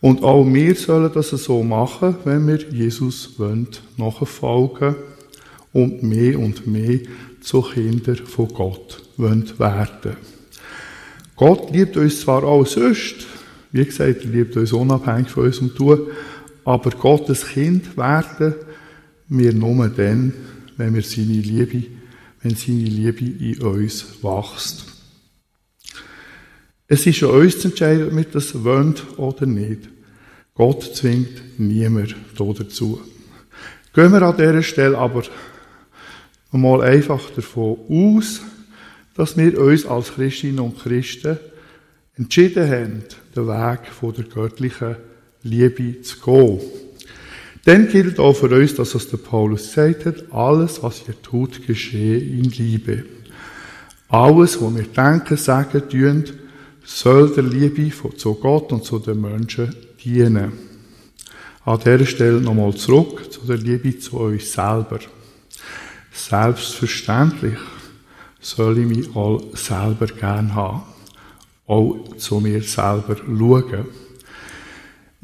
Und 0.00 0.22
auch 0.22 0.44
wir 0.44 0.74
sollen 0.74 1.10
das 1.12 1.30
so 1.30 1.62
machen, 1.62 2.16
wenn 2.24 2.46
wir 2.48 2.58
Jesus 2.70 3.38
nachfolgen 3.96 4.96
und 5.72 6.02
mehr 6.02 6.38
und 6.38 6.66
mehr 6.66 6.98
zu 7.40 7.62
Kindern 7.62 8.16
von 8.16 8.48
Gott 8.48 9.02
werden 9.16 10.16
Gott 11.36 11.72
liebt 11.72 11.96
uns 11.96 12.20
zwar 12.20 12.44
auch 12.44 12.66
sonst, 12.66 13.26
Wie 13.72 13.84
gesagt, 13.86 14.24
er 14.24 14.30
liebt 14.30 14.54
uns 14.56 14.72
unabhängig 14.72 15.30
von 15.30 15.44
unserem 15.44 15.74
Tun. 15.74 16.00
Aber 16.64 16.90
Gottes 16.90 17.46
Kind 17.46 17.96
werden 17.96 18.54
wir 19.28 19.52
nur 19.52 19.88
dann, 19.88 20.32
wenn 20.76 20.94
wir 20.94 21.02
seine 21.02 21.40
Liebe, 21.40 21.84
wenn 22.42 22.54
seine 22.54 22.78
Liebe 22.78 23.24
in 23.24 23.62
uns 23.62 24.22
wächst. 24.22 24.86
Es 26.86 27.06
ist 27.06 27.22
an 27.22 27.30
uns 27.30 27.58
zu 27.58 27.68
entscheiden, 27.68 28.08
ob 28.08 28.16
wir 28.16 28.24
das 28.24 28.64
wollen 28.64 28.94
oder 29.16 29.46
nicht. 29.46 29.88
Gott 30.54 30.82
zwingt 30.94 31.58
niemand 31.58 32.14
dazu. 32.36 33.00
Gehen 33.94 34.12
wir 34.12 34.22
an 34.22 34.36
dieser 34.36 34.62
Stelle 34.62 34.98
aber 34.98 35.22
mal 36.50 36.82
einfach 36.82 37.30
davon 37.30 37.78
aus, 37.88 38.42
dass 39.14 39.36
wir 39.36 39.58
uns 39.58 39.86
als 39.86 40.14
Christinnen 40.14 40.60
und 40.60 40.78
Christen 40.78 41.38
entschieden 42.16 42.70
haben, 42.70 43.04
den 43.34 43.48
Weg 43.48 43.80
der 44.16 44.24
göttlichen 44.24 44.96
Liebe 45.42 46.02
zu 46.02 46.20
gehen. 46.20 46.60
Dann 47.64 47.88
gilt 47.88 48.18
auch 48.18 48.34
für 48.34 48.48
uns, 48.48 48.74
dass 48.74 48.94
es 48.94 49.08
der 49.08 49.18
Paulus 49.18 49.68
gesagt 49.68 50.06
hat, 50.06 50.32
alles, 50.32 50.82
was 50.82 51.04
ihr 51.06 51.20
tut, 51.22 51.64
geschehe 51.66 52.18
in 52.18 52.44
Liebe. 52.44 53.04
Alles, 54.08 54.60
was 54.60 54.74
wir 54.74 54.82
denken, 54.82 55.36
sagen, 55.36 55.88
tun, 55.88 56.24
soll 56.84 57.32
der 57.34 57.44
Liebe 57.44 57.90
zu 58.16 58.34
Gott 58.34 58.72
und 58.72 58.84
zu 58.84 58.98
den 58.98 59.20
Menschen 59.20 59.74
dienen. 60.04 60.52
An 61.64 61.78
dieser 61.78 62.06
Stelle 62.06 62.40
nochmal 62.40 62.74
zurück 62.74 63.32
zu 63.32 63.46
der 63.46 63.58
Liebe 63.58 63.96
zu 63.98 64.18
euch 64.18 64.50
selber. 64.50 64.98
Selbstverständlich 66.12 67.58
soll 68.40 68.78
ich 68.78 68.86
mich 68.86 69.16
all 69.16 69.40
selber 69.54 70.06
gern 70.06 70.54
haben. 70.54 70.82
Auch 71.68 72.16
zu 72.16 72.40
mir 72.40 72.60
selber 72.62 73.16
schauen. 73.16 73.86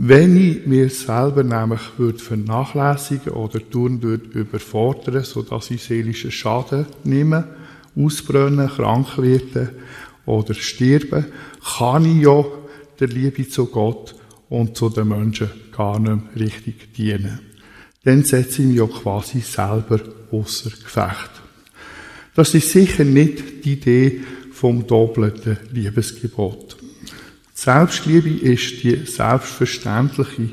Wenn 0.00 0.36
ich 0.36 0.64
mir 0.64 0.88
selber 0.90 1.42
nämlich 1.42 1.80
würde 1.96 2.20
vernachlässigen 2.20 3.32
oder 3.32 3.58
tun 3.68 4.00
würde 4.00 4.38
überfordern, 4.38 5.24
sodass 5.24 5.72
ich 5.72 5.82
seelischen 5.82 6.30
Schaden 6.30 6.86
nehme, 7.02 7.48
ausbrennen, 7.96 8.68
krank 8.68 9.18
werde 9.18 9.74
oder 10.24 10.54
sterben, 10.54 11.26
kann 11.78 12.04
ich 12.04 12.22
ja 12.22 12.44
der 13.00 13.08
Liebe 13.08 13.48
zu 13.48 13.66
Gott 13.66 14.14
und 14.48 14.76
zu 14.76 14.88
den 14.88 15.08
Menschen 15.08 15.50
gar 15.76 15.98
nicht 15.98 16.36
mehr 16.36 16.46
richtig 16.46 16.94
dienen. 16.94 17.40
Dann 18.04 18.22
setze 18.22 18.62
ich 18.62 18.68
mich 18.68 18.76
ja 18.76 18.86
quasi 18.86 19.40
selber 19.40 19.98
außer 20.30 20.70
Gefecht. 20.70 21.30
Das 22.36 22.54
ist 22.54 22.70
sicher 22.70 23.02
nicht 23.02 23.64
die 23.64 23.72
Idee 23.72 24.20
vom 24.52 24.86
doppelten 24.86 25.58
Liebesgebot. 25.72 26.77
Selbstliebe 27.60 28.30
ist 28.30 28.84
die 28.84 29.04
selbstverständliche 29.04 30.50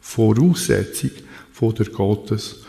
Voraussetzung 0.00 1.12
von 1.52 1.72
der 1.72 1.86
Gottes- 1.86 2.64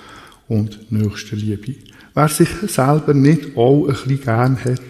und 0.48 0.92
Nächstenliebe. 0.92 1.74
Wer 2.14 2.28
sich 2.28 2.50
selber 2.68 3.16
nicht 3.16 3.58
auch 3.58 3.88
ein 3.88 3.94
bisschen 3.94 4.22
gern 4.22 4.64
hat, 4.64 4.82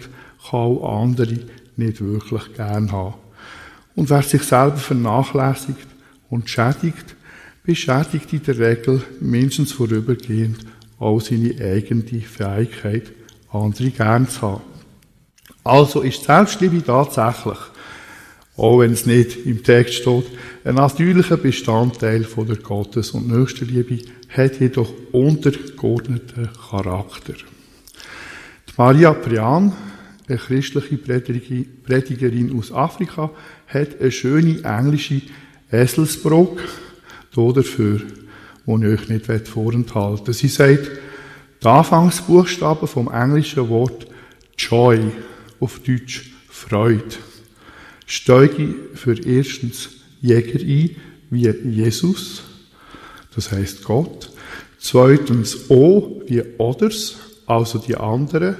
kann 0.50 0.60
auch 0.60 1.02
andere 1.02 1.38
nicht 1.76 2.04
wirklich 2.04 2.52
gern 2.54 2.92
haben. 2.92 3.14
Und 3.94 4.10
wer 4.10 4.20
sich 4.20 4.42
selber 4.42 4.76
vernachlässigt 4.76 5.88
und 6.28 6.50
schädigt, 6.50 7.16
beschädigt 7.62 8.34
in 8.34 8.42
der 8.42 8.58
Regel 8.58 9.02
mindestens 9.18 9.72
vorübergehend 9.72 10.58
auch 10.98 11.22
seine 11.22 11.54
eigene 11.58 12.20
Fähigkeit, 12.20 13.12
andere 13.50 13.92
gern 13.92 14.28
zu 14.28 14.42
haben. 14.42 14.60
Also 15.64 16.02
ist 16.02 16.24
Selbstliebe 16.24 16.84
tatsächlich 16.84 17.56
auch 18.60 18.80
wenn 18.80 18.92
es 18.92 19.06
nicht 19.06 19.46
im 19.46 19.62
Text 19.62 19.94
steht. 19.94 20.26
Ein 20.64 20.74
natürlicher 20.74 21.38
Bestandteil 21.38 22.24
von 22.24 22.46
der 22.46 22.56
Gottes- 22.56 23.12
und 23.12 23.26
Nächstenliebe 23.26 24.00
hat 24.28 24.60
jedoch 24.60 24.92
untergeordneten 25.12 26.50
Charakter. 26.68 27.32
Die 27.32 28.72
Maria 28.76 29.14
Prian, 29.14 29.72
eine 30.28 30.36
christliche 30.36 30.98
Predigerin 30.98 32.56
aus 32.58 32.70
Afrika, 32.70 33.30
hat 33.66 33.98
eine 33.98 34.12
schöne 34.12 34.62
englische 34.62 35.22
Eselsbrücke 35.72 36.62
dafür, 37.34 38.00
die 38.66 38.86
ich 38.86 39.00
euch 39.00 39.08
nicht 39.08 39.48
vorenthalten 39.48 40.26
will. 40.26 40.34
Sie 40.34 40.48
sagt, 40.48 40.90
die 41.62 41.66
Anfangsbuchstaben 41.66 42.86
vom 42.86 43.10
englischen 43.10 43.70
Wort 43.70 44.06
Joy, 44.58 45.00
auf 45.60 45.78
Deutsch 45.78 46.32
Freude 46.50 47.29
steige 48.10 48.74
für 48.94 49.16
erstens 49.24 49.90
Jäger 50.20 50.58
ein, 50.60 50.96
wie 51.30 51.48
Jesus, 51.70 52.42
das 53.34 53.52
heißt 53.52 53.84
Gott. 53.84 54.30
Zweitens 54.78 55.70
O 55.70 56.20
wie 56.26 56.42
Others, 56.58 57.16
also 57.46 57.78
die 57.78 57.96
anderen. 57.96 58.56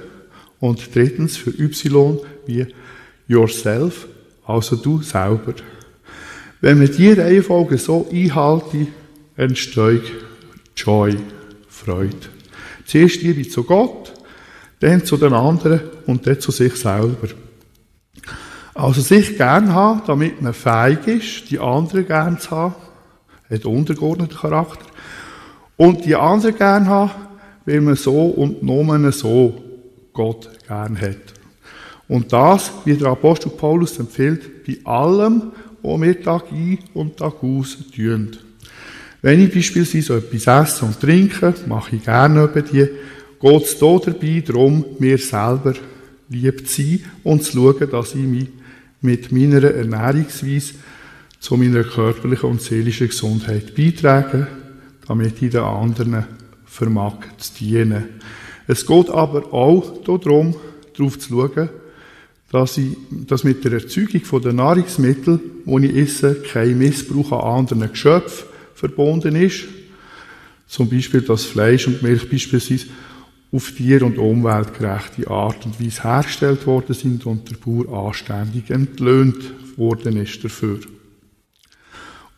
Und 0.61 0.95
drittens 0.95 1.35
für 1.35 1.49
Y 1.49 2.19
wie 2.45 2.65
Yourself, 3.27 4.07
also 4.45 4.77
du 4.77 5.01
selber. 5.01 5.55
Wenn 6.61 6.79
wir 6.79 6.87
die 6.87 7.11
Reihenfolge 7.11 7.77
so 7.77 8.07
einhalten, 8.11 8.87
entsteht 9.35 10.03
Joy, 10.77 11.17
Freude. 11.67 12.15
Zuerst 12.85 13.21
Liebe 13.21 13.49
zu 13.49 13.63
Gott, 13.63 14.13
dann 14.79 15.03
zu 15.03 15.17
den 15.17 15.33
anderen 15.33 15.81
und 16.05 16.25
dann 16.25 16.39
zu 16.39 16.51
sich 16.51 16.75
selber. 16.75 17.27
Also 18.81 19.01
sich 19.01 19.37
gern 19.37 19.75
haben, 19.75 20.01
damit 20.07 20.41
man 20.41 20.55
fähig 20.55 21.05
ist, 21.05 21.51
die 21.51 21.59
anderen 21.59 22.07
gern 22.07 22.39
zu 22.39 22.49
haben, 22.49 22.73
hat 23.47 23.63
untergeordneten 23.63 24.35
Charakter. 24.35 24.87
Und 25.77 26.03
die 26.03 26.15
anderen 26.15 26.57
gern 26.57 26.87
haben, 26.87 27.11
weil 27.67 27.79
man 27.81 27.95
so 27.95 28.25
und 28.25 28.63
nur 28.63 29.11
so 29.11 29.53
Gott 30.13 30.49
gern 30.67 30.99
hat. 30.99 31.15
Und 32.07 32.33
das, 32.33 32.71
wie 32.83 32.95
der 32.95 33.09
Apostel 33.09 33.51
Paulus 33.51 33.99
empfiehlt, 33.99 34.65
bei 34.65 34.79
allem, 34.83 35.51
was 35.83 36.01
wir 36.01 36.19
Tag 36.19 36.45
ein 36.51 36.79
und 36.95 37.17
Tag 37.17 37.35
aus 37.43 37.77
tun. 37.95 38.35
Wenn 39.21 39.41
ich 39.41 39.53
beispielsweise 39.53 40.17
etwas 40.17 40.47
esse 40.71 40.85
und 40.85 40.99
trinke, 40.99 41.53
mache 41.67 41.97
ich 41.97 42.03
gerne 42.03 42.45
über 42.45 42.63
die, 42.63 42.87
geht 43.39 43.63
es 43.63 43.77
dabei 43.77 44.43
darum, 44.43 44.85
mir 44.97 45.19
selber 45.19 45.75
lieb 46.29 46.67
zu 46.67 46.81
sein 46.81 46.99
und 47.23 47.43
zu 47.43 47.51
schauen, 47.51 47.91
dass 47.91 48.15
ich 48.15 48.23
mich 48.23 48.47
mit 49.01 49.31
meiner 49.31 49.63
Ernährungsweise 49.63 50.75
zu 51.39 51.57
meiner 51.57 51.83
körperlichen 51.83 52.49
und 52.49 52.61
seelischen 52.61 53.07
Gesundheit 53.07 53.75
beitragen, 53.75 54.47
damit 55.07 55.41
ich 55.41 55.51
den 55.51 55.61
anderen 55.61 56.25
vermag 56.65 57.17
zu 57.37 57.53
dienen. 57.55 58.05
Es 58.67 58.85
geht 58.85 59.09
aber 59.09 59.51
auch 59.53 60.03
darum, 60.03 60.55
darauf 60.95 61.19
zu 61.19 61.29
schauen, 61.29 61.69
dass, 62.51 62.77
ich, 62.77 62.95
dass 63.09 63.43
mit 63.43 63.63
der 63.63 63.73
Erzeugung 63.73 64.21
von 64.21 64.41
den 64.41 64.57
Nahrungsmitteln, 64.57 65.39
die 65.65 65.85
ich 65.87 65.97
esse, 65.97 66.35
kein 66.43 66.77
Missbrauch 66.77 67.31
an 67.31 67.59
anderen 67.59 67.89
Geschöpfen 67.89 68.47
verbunden 68.75 69.35
ist. 69.35 69.63
Zum 70.67 70.89
Beispiel, 70.89 71.21
dass 71.21 71.45
Fleisch 71.45 71.87
und 71.87 72.01
Milch 72.01 72.29
beispielsweise 72.29 72.85
auf 73.51 73.71
tier- 73.71 74.03
und 74.03 74.17
umweltgerechte 74.17 75.29
Art 75.29 75.65
und 75.65 75.83
Weise 75.83 76.03
hergestellt 76.03 76.65
worden 76.65 76.93
sind 76.93 77.25
und 77.25 77.49
der 77.49 77.57
Bauer 77.57 78.07
anständig 78.07 78.69
entlöhnt 78.69 79.77
worden 79.77 80.17
ist 80.17 80.43
dafür. 80.43 80.79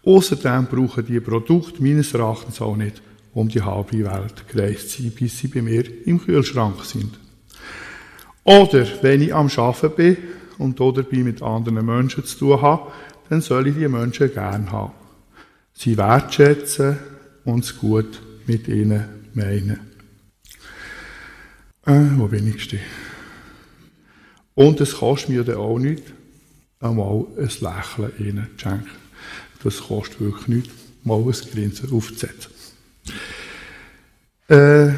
Außerdem 0.03 0.65
brauchen 0.65 1.05
die 1.05 1.19
Produkte 1.19 1.81
meines 1.81 2.13
Erachtens 2.13 2.61
auch 2.61 2.75
nicht 2.75 3.01
um 3.33 3.47
die 3.47 3.61
halbe 3.61 4.03
Welt 4.03 4.47
gereist 4.47 4.91
zu 4.91 5.01
sein, 5.01 5.11
bis 5.11 5.39
sie 5.39 5.47
bei 5.47 5.61
mir 5.61 5.83
im 6.05 6.19
Kühlschrank 6.19 6.83
sind. 6.83 7.19
Oder 8.43 8.85
wenn 9.01 9.21
ich 9.21 9.33
am 9.33 9.49
Arbeiten 9.55 9.95
bin 9.95 10.17
und 10.57 10.79
dabei 10.79 11.17
mit 11.17 11.41
anderen 11.41 11.85
Menschen 11.85 12.25
zu 12.25 12.37
tun 12.37 12.61
habe, 12.61 12.91
dann 13.29 13.41
soll 13.41 13.67
ich 13.67 13.75
die 13.75 13.87
Menschen 13.87 14.31
gern 14.33 14.71
haben. 14.71 14.93
Sie 15.73 15.97
wertschätzen 15.97 16.97
und 17.45 17.63
es 17.63 17.77
gut 17.77 18.21
mit 18.45 18.67
ihnen 18.67 19.05
meinen. 19.33 19.92
Äh, 21.85 22.17
wo 22.17 22.27
bin 22.27 22.47
ich 22.47 22.63
stehen? 22.63 22.79
Und 24.55 24.79
es 24.79 24.93
kostet 24.93 25.29
mir 25.29 25.43
dann 25.43 25.57
auch 25.57 25.79
nicht, 25.79 26.03
einmal 26.79 27.25
ein 27.37 27.49
Lächeln 27.59 28.11
ihnen 28.19 28.47
schenken. 28.57 28.89
Das 29.63 29.81
kostet 29.81 30.21
wirklich 30.21 30.47
nichts, 30.47 30.69
mal 31.03 31.19
ein 31.19 31.51
Grinsen 31.51 31.91
aufzusetzen. 31.91 32.51
Äh, 34.49 34.89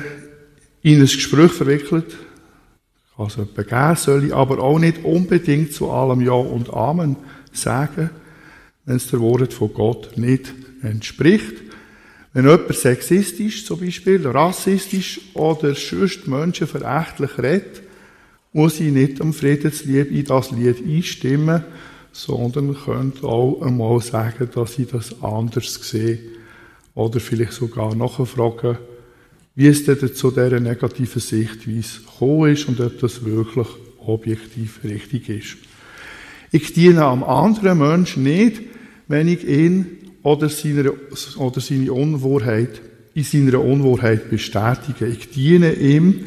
in 0.81 0.99
ein 0.99 1.01
Gespräch 1.01 1.51
verwickelt, 1.51 2.15
jemanden 3.17 3.55
geben, 3.55 3.95
soll 3.95 4.25
ich 4.25 4.35
aber 4.35 4.59
auch 4.59 4.77
nicht 4.77 5.03
unbedingt 5.03 5.73
zu 5.73 5.89
allem 5.89 6.21
Ja 6.21 6.33
und 6.33 6.71
Amen 6.71 7.15
sagen, 7.51 8.11
wenn 8.85 8.97
es 8.97 9.09
der 9.09 9.21
Wort 9.21 9.53
von 9.53 9.73
Gott 9.73 10.17
nicht 10.17 10.53
entspricht. 10.83 11.64
Wenn 12.35 12.49
jemand 12.49 12.75
sexistisch, 12.75 13.63
zum 13.63 13.79
Beispiel, 13.79 14.27
rassistisch 14.27 15.21
oder 15.35 15.73
sonst 15.73 16.27
menschenverächtlich 16.27 17.37
redet, 17.37 17.81
muss 18.51 18.81
ich 18.81 18.91
nicht 18.91 19.21
am 19.21 19.31
Friedenslied 19.31 20.11
in 20.11 20.25
das 20.25 20.51
Lied 20.51 20.85
einstimmen, 20.85 21.63
sondern 22.11 22.75
könnt 22.75 23.23
auch 23.23 23.61
einmal 23.61 24.01
sagen, 24.01 24.49
dass 24.53 24.77
ich 24.77 24.87
das 24.87 25.23
anders 25.23 25.75
sehe. 25.75 26.19
Oder 26.93 27.21
vielleicht 27.21 27.53
sogar 27.53 27.95
nachfragen, 27.95 28.79
wie 29.55 29.67
es 29.67 29.85
denn 29.85 30.13
zu 30.13 30.29
dieser 30.29 30.59
negativen 30.59 31.21
Sichtweise 31.21 32.01
gekommen 32.01 32.51
ist 32.51 32.67
und 32.67 32.81
ob 32.81 32.99
das 32.99 33.23
wirklich 33.23 33.67
objektiv 34.05 34.81
richtig 34.83 35.29
ist. 35.29 35.55
Ich 36.51 36.73
diene 36.73 37.05
am 37.05 37.23
anderen 37.23 37.77
Menschen 37.77 38.23
nicht, 38.23 38.61
wenn 39.07 39.29
ich 39.29 39.47
ihn 39.47 40.04
oder 40.25 40.49
seine, 40.49 40.91
oder 41.37 41.61
seine 41.61 41.93
Unwahrheit, 41.93 42.81
in 43.13 43.23
seiner 43.23 43.61
Unwahrheit 43.61 44.27
bestätige. 44.31 45.05
Ich 45.05 45.29
diene 45.29 45.73
ihm 45.73 46.25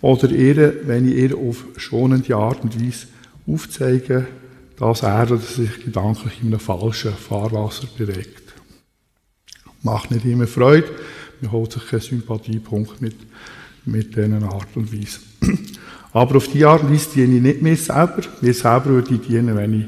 oder 0.00 0.30
ihr, 0.30 0.74
wenn 0.84 1.06
ich 1.06 1.16
ihr 1.16 1.36
auf 1.36 1.66
schonende 1.76 2.34
Art 2.34 2.64
und 2.64 2.82
Weise 2.82 3.08
aufzeige, 3.46 4.26
dass 4.78 5.02
er 5.02 5.30
oder 5.30 5.36
sich 5.36 5.84
gedanklich 5.84 6.40
in 6.40 6.48
einem 6.48 6.60
falschen 6.60 7.12
Fahrwasser 7.12 7.86
bewegt. 7.98 8.54
Macht 9.82 10.10
nicht 10.12 10.24
immer 10.24 10.46
Freude, 10.46 10.88
man 11.42 11.52
holt 11.52 11.72
sich 11.72 11.86
keinen 11.86 12.00
Sympathiepunkt 12.00 13.02
mit, 13.02 13.16
mit 13.84 14.16
dieser 14.16 14.50
Art 14.50 14.74
und 14.76 14.90
Weise. 14.90 15.20
Aber 16.14 16.36
auf 16.36 16.48
diese 16.48 16.68
Art 16.68 16.84
und 16.84 16.90
Weise 16.90 17.10
diene 17.14 17.36
ich 17.36 17.42
nicht 17.42 17.62
mir 17.62 17.76
selber. 17.76 18.22
Mir 18.40 18.54
selber 18.54 18.86
würde 18.86 19.14
ich 19.14 19.20
dienen, 19.20 19.54
wenn 19.56 19.78
ich, 19.78 19.86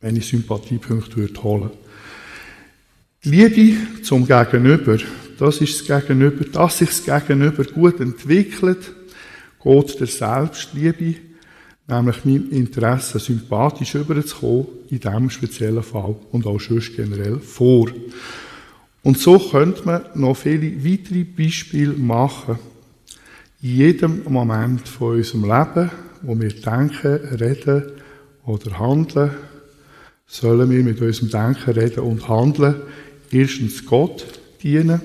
wenn 0.00 0.14
ich 0.14 0.28
Sympathiepunkte 0.28 1.16
würde 1.16 1.42
holen 1.42 1.70
Die 1.70 1.89
Liebe 3.22 4.02
zum 4.02 4.26
Gegenüber, 4.26 4.96
das 5.38 5.60
ist 5.60 5.90
das 5.90 6.06
Gegenüber, 6.06 6.42
dass 6.46 6.78
sich 6.78 6.88
das 6.88 7.04
Gegenüber 7.04 7.64
gut 7.64 8.00
entwickelt, 8.00 8.94
geht 9.62 10.00
der 10.00 10.06
Selbstliebe, 10.06 11.16
nämlich 11.86 12.24
meinem 12.24 12.50
Interesse 12.50 13.18
sympathisch 13.18 13.94
überzukommen, 13.94 14.68
in 14.88 15.00
diesem 15.00 15.28
speziellen 15.28 15.82
Fall 15.82 16.16
und 16.32 16.46
auch 16.46 16.58
sonst 16.58 16.96
generell 16.96 17.38
vor. 17.40 17.90
Und 19.02 19.18
so 19.18 19.38
könnte 19.38 19.84
man 19.84 20.02
noch 20.14 20.38
viele 20.38 20.82
weitere 20.82 21.24
Beispiele 21.24 21.92
machen 21.92 22.58
in 23.60 23.76
jedem 23.76 24.22
Moment 24.32 24.88
von 24.88 25.16
unserem 25.16 25.42
Leben, 25.42 25.90
wo 26.22 26.40
wir 26.40 26.48
denken, 26.48 27.16
reden 27.38 27.82
oder 28.46 28.78
handeln, 28.78 29.32
sollen 30.26 30.70
wir 30.70 30.82
mit 30.82 31.02
unserem 31.02 31.28
Denken, 31.28 31.72
Reden 31.72 32.00
und 32.00 32.26
Handeln 32.26 32.76
erstens 33.30 33.84
Gott 33.84 34.26
dienen, 34.62 35.00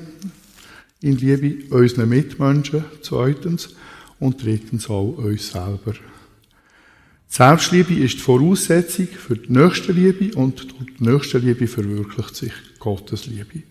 in 1.01 1.17
Liebe 1.17 1.73
unseren 1.73 2.09
Mitmenschen, 2.09 2.83
zweitens, 3.01 3.75
und 4.19 4.43
drittens 4.43 4.89
auch 4.89 5.17
uns 5.17 5.51
selber. 5.51 5.93
Die 5.93 7.35
Selbstliebe 7.35 7.93
ist 7.95 8.15
die 8.15 8.21
Voraussetzung 8.21 9.07
für 9.07 9.35
die 9.35 9.51
nächste 9.51 9.91
Liebe 9.91 10.35
und 10.37 10.71
durch 10.71 10.97
die 10.97 11.03
nächste 11.03 11.37
Liebe 11.37 11.67
verwirklicht 11.67 12.35
sich 12.35 12.53
Gottes 12.79 13.25
Liebe. 13.25 13.63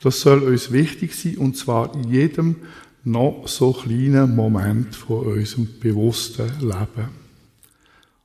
Das 0.00 0.20
soll 0.20 0.42
uns 0.42 0.72
wichtig 0.72 1.14
sein 1.14 1.36
und 1.38 1.56
zwar 1.56 1.94
in 1.94 2.12
jedem 2.12 2.56
noch 3.04 3.46
so 3.46 3.72
kleinen 3.72 4.34
Moment 4.34 4.96
von 4.96 5.26
unserem 5.26 5.68
bewussten 5.78 6.50
Leben. 6.60 7.08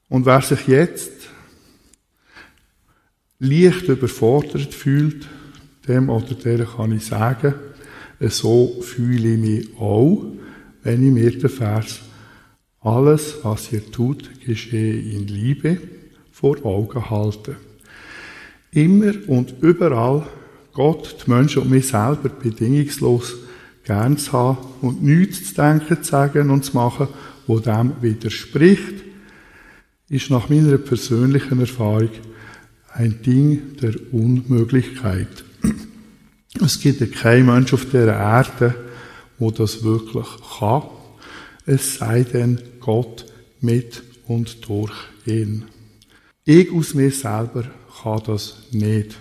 Und 0.10 0.26
wer 0.26 0.41
sich 0.41 0.67
jetzt 0.67 1.12
leicht 3.39 3.88
überfordert 3.88 4.74
fühlt, 4.74 5.28
dem 5.91 6.10
oder 6.10 6.34
der 6.34 6.65
kann 6.65 6.91
ich 6.91 7.06
sagen, 7.06 7.54
so 8.19 8.82
fühle 8.82 9.34
ich 9.34 9.39
mich 9.39 9.77
auch, 9.80 10.23
wenn 10.84 11.06
ich 11.06 11.13
mir 11.13 11.32
den 11.32 11.49
Vers 11.49 12.01
alles, 12.80 13.38
was 13.43 13.71
ihr 13.71 13.91
tut, 13.91 14.30
geschehe 14.45 14.99
in 14.99 15.27
Liebe 15.27 15.77
vor 16.32 16.63
Augen 16.65 17.10
halte. 17.10 17.56
Immer 18.71 19.13
und 19.27 19.54
überall 19.62 20.25
Gott, 20.73 21.17
die 21.25 21.30
Menschen 21.30 21.63
und 21.63 21.71
mich 21.71 21.88
selber 21.88 22.30
bedingungslos 22.30 23.36
gern 23.84 24.17
zu 24.17 24.32
haben 24.32 24.58
und 24.82 25.04
nichts 25.04 25.49
zu 25.49 25.56
denken, 25.56 26.01
zu 26.01 26.10
sagen 26.10 26.49
und 26.49 26.63
zu 26.65 26.75
machen, 26.75 27.08
wo 27.45 27.60
dem 27.60 27.91
widerspricht, 28.01 29.04
ist 30.10 30.30
nach 30.30 30.49
meiner 30.49 30.77
persönlichen 30.77 31.60
Erfahrung 31.60 32.10
ein 32.93 33.21
Ding 33.21 33.77
der 33.82 33.93
Unmöglichkeit. 34.12 35.43
Es 36.63 36.80
gibt 36.80 37.02
ja 37.02 37.08
keinen 37.08 37.47
Mensch 37.47 37.74
auf 37.74 37.86
dieser 37.86 38.15
Erde, 38.15 38.76
wo 39.39 39.52
das 39.52 39.84
wirklich 39.84 40.28
kann. 40.60 40.84
Es 41.65 41.95
sei 41.95 42.24
denn 42.24 42.62
Gott 42.80 43.26
mit 43.62 44.04
und 44.28 44.67
durch 44.67 44.93
ihn. 45.26 45.65
Ich 46.45 46.71
aus 46.71 46.93
mir 46.93 47.12
selber 47.12 47.65
kann 48.02 48.21
das 48.26 48.58
nicht. 48.71 49.17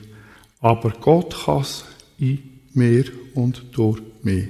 Aber 0.61 0.91
Gott 1.01 1.45
kann 1.45 1.63
es 1.63 1.85
in 2.19 2.39
mir 2.75 3.05
und 3.35 3.65
durch 3.73 4.01
mich. 4.23 4.49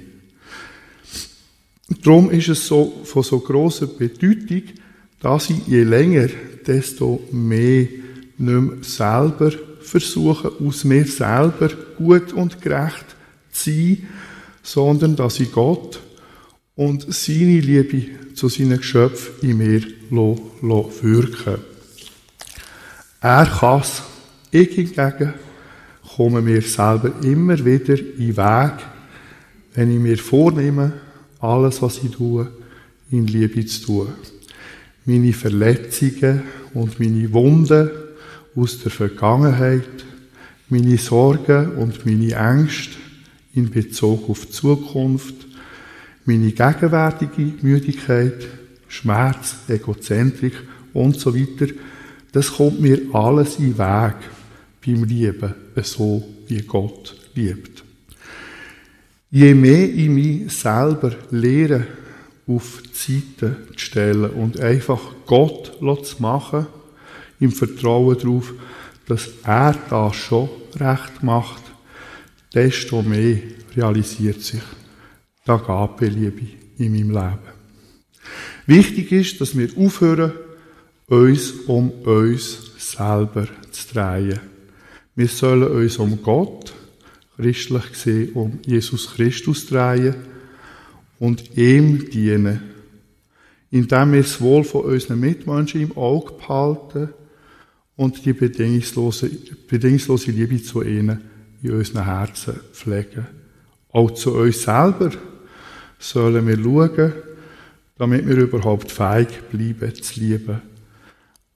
Darum 2.03 2.31
ist 2.31 2.49
es 2.49 2.67
so 2.67 3.01
von 3.03 3.23
so 3.23 3.39
großer 3.39 3.87
Bedeutung, 3.87 4.63
dass 5.19 5.49
ich 5.49 5.67
je 5.67 5.83
länger, 5.83 6.29
desto 6.65 7.21
mehr 7.31 7.87
nicht 8.37 8.61
mehr 8.61 8.77
selber 8.81 9.51
versuche, 9.83 10.51
aus 10.65 10.83
mir 10.83 11.05
selber 11.05 11.69
gut 11.97 12.33
und 12.33 12.61
gerecht 12.61 13.05
zu 13.51 13.71
sein, 13.71 14.07
sondern 14.63 15.15
dass 15.15 15.39
ich 15.39 15.51
Gott 15.51 15.99
und 16.75 17.13
seine 17.13 17.59
Liebe 17.59 18.33
zu 18.33 18.49
seinen 18.49 18.77
Geschöpfen 18.77 19.49
in 19.49 19.57
mir 19.57 19.81
wirken 20.11 21.61
Er 23.21 23.45
kann 23.45 23.81
es. 23.81 24.01
Ich 24.51 24.69
hingegen 24.69 25.33
komme 26.15 26.41
mir 26.41 26.61
selber 26.61 27.11
immer 27.23 27.63
wieder 27.63 27.97
in 27.97 28.17
den 28.17 28.37
Weg, 28.37 28.73
wenn 29.73 29.91
ich 29.91 29.99
mir 29.99 30.17
vornehme, 30.17 30.93
alles, 31.39 31.81
was 31.81 31.99
ich 32.03 32.11
tue, 32.11 32.47
in 33.09 33.27
Liebe 33.27 33.65
zu 33.65 33.85
tun. 33.85 34.07
Meine 35.05 35.33
Verletzungen 35.33 36.43
und 36.73 36.99
meine 36.99 37.31
Wunden 37.33 37.89
aus 38.55 38.79
der 38.79 38.91
Vergangenheit, 38.91 40.05
meine 40.69 40.97
Sorgen 40.97 41.71
und 41.77 42.05
meine 42.05 42.33
Ängste 42.33 42.95
in 43.53 43.69
Bezug 43.69 44.29
auf 44.29 44.45
die 44.45 44.51
Zukunft, 44.51 45.35
meine 46.25 46.51
gegenwärtige 46.51 47.53
Müdigkeit, 47.61 48.47
Schmerz, 48.87 49.55
Egozentrik 49.67 50.53
und 50.93 51.19
so 51.19 51.35
weiter, 51.35 51.73
das 52.31 52.53
kommt 52.53 52.79
mir 52.79 52.99
alles 53.13 53.57
in 53.57 53.75
den 53.75 53.77
Weg 53.77 54.15
beim 54.85 55.03
Lieben, 55.03 55.53
so 55.83 56.23
wie 56.47 56.61
Gott 56.61 57.15
liebt. 57.35 57.83
Je 59.29 59.53
mehr 59.53 59.89
ich 59.89 60.09
mich 60.09 60.51
selber 60.53 61.15
lehre, 61.29 61.87
auf 62.47 62.81
die 62.83 63.21
Seite 63.37 63.55
zu 63.73 63.79
stellen 63.79 64.29
und 64.31 64.59
einfach 64.59 64.99
Gott 65.25 65.73
zu 65.79 66.21
machen, 66.21 66.67
im 67.41 67.51
Vertrauen 67.51 68.17
darauf, 68.17 68.53
dass 69.07 69.29
er 69.43 69.75
das 69.89 70.15
schon 70.15 70.47
recht 70.75 71.23
macht, 71.23 71.63
desto 72.53 73.01
mehr 73.01 73.39
realisiert 73.75 74.41
sich 74.41 74.61
die 75.45 75.51
Agape-Liebe 75.51 76.47
in 76.77 76.93
meinem 76.93 77.09
Leben. 77.09 77.51
Wichtig 78.67 79.11
ist, 79.11 79.41
dass 79.41 79.57
wir 79.57 79.69
aufhören, 79.75 80.33
uns 81.07 81.51
um 81.67 81.89
uns 81.89 82.71
selber 82.77 83.47
zu 83.71 83.93
drehen. 83.93 84.39
Wir 85.15 85.27
sollen 85.27 85.67
uns 85.67 85.97
um 85.97 86.21
Gott, 86.21 86.73
christlich 87.35 87.91
gesehen, 87.91 88.33
um 88.33 88.59
Jesus 88.65 89.15
Christus 89.15 89.65
drehen 89.65 90.15
und 91.19 91.57
ihm 91.57 92.07
dienen, 92.09 92.61
indem 93.71 94.13
wir 94.13 94.21
das 94.21 94.39
Wohl 94.39 94.63
von 94.63 94.85
unseren 94.85 95.19
Mitmenschen 95.19 95.81
im 95.81 95.97
Auge 95.97 96.33
behalten 96.33 97.09
und 97.95 98.25
die 98.25 98.33
bedingungslose, 98.33 99.29
bedingungslose 99.67 100.31
Liebe 100.31 100.61
zu 100.61 100.81
ihnen 100.81 101.21
in 101.61 101.71
unseren 101.71 102.05
Herzen 102.05 102.59
pflegen. 102.71 103.27
Auch 103.89 104.11
zu 104.11 104.33
uns 104.35 104.63
selber 104.63 105.11
sollen 105.99 106.47
wir 106.47 106.57
schauen, 106.57 107.13
damit 107.97 108.27
wir 108.27 108.37
überhaupt 108.37 108.91
fähig 108.91 109.27
bleiben 109.51 109.93
zu 109.95 110.19
lieben. 110.19 110.61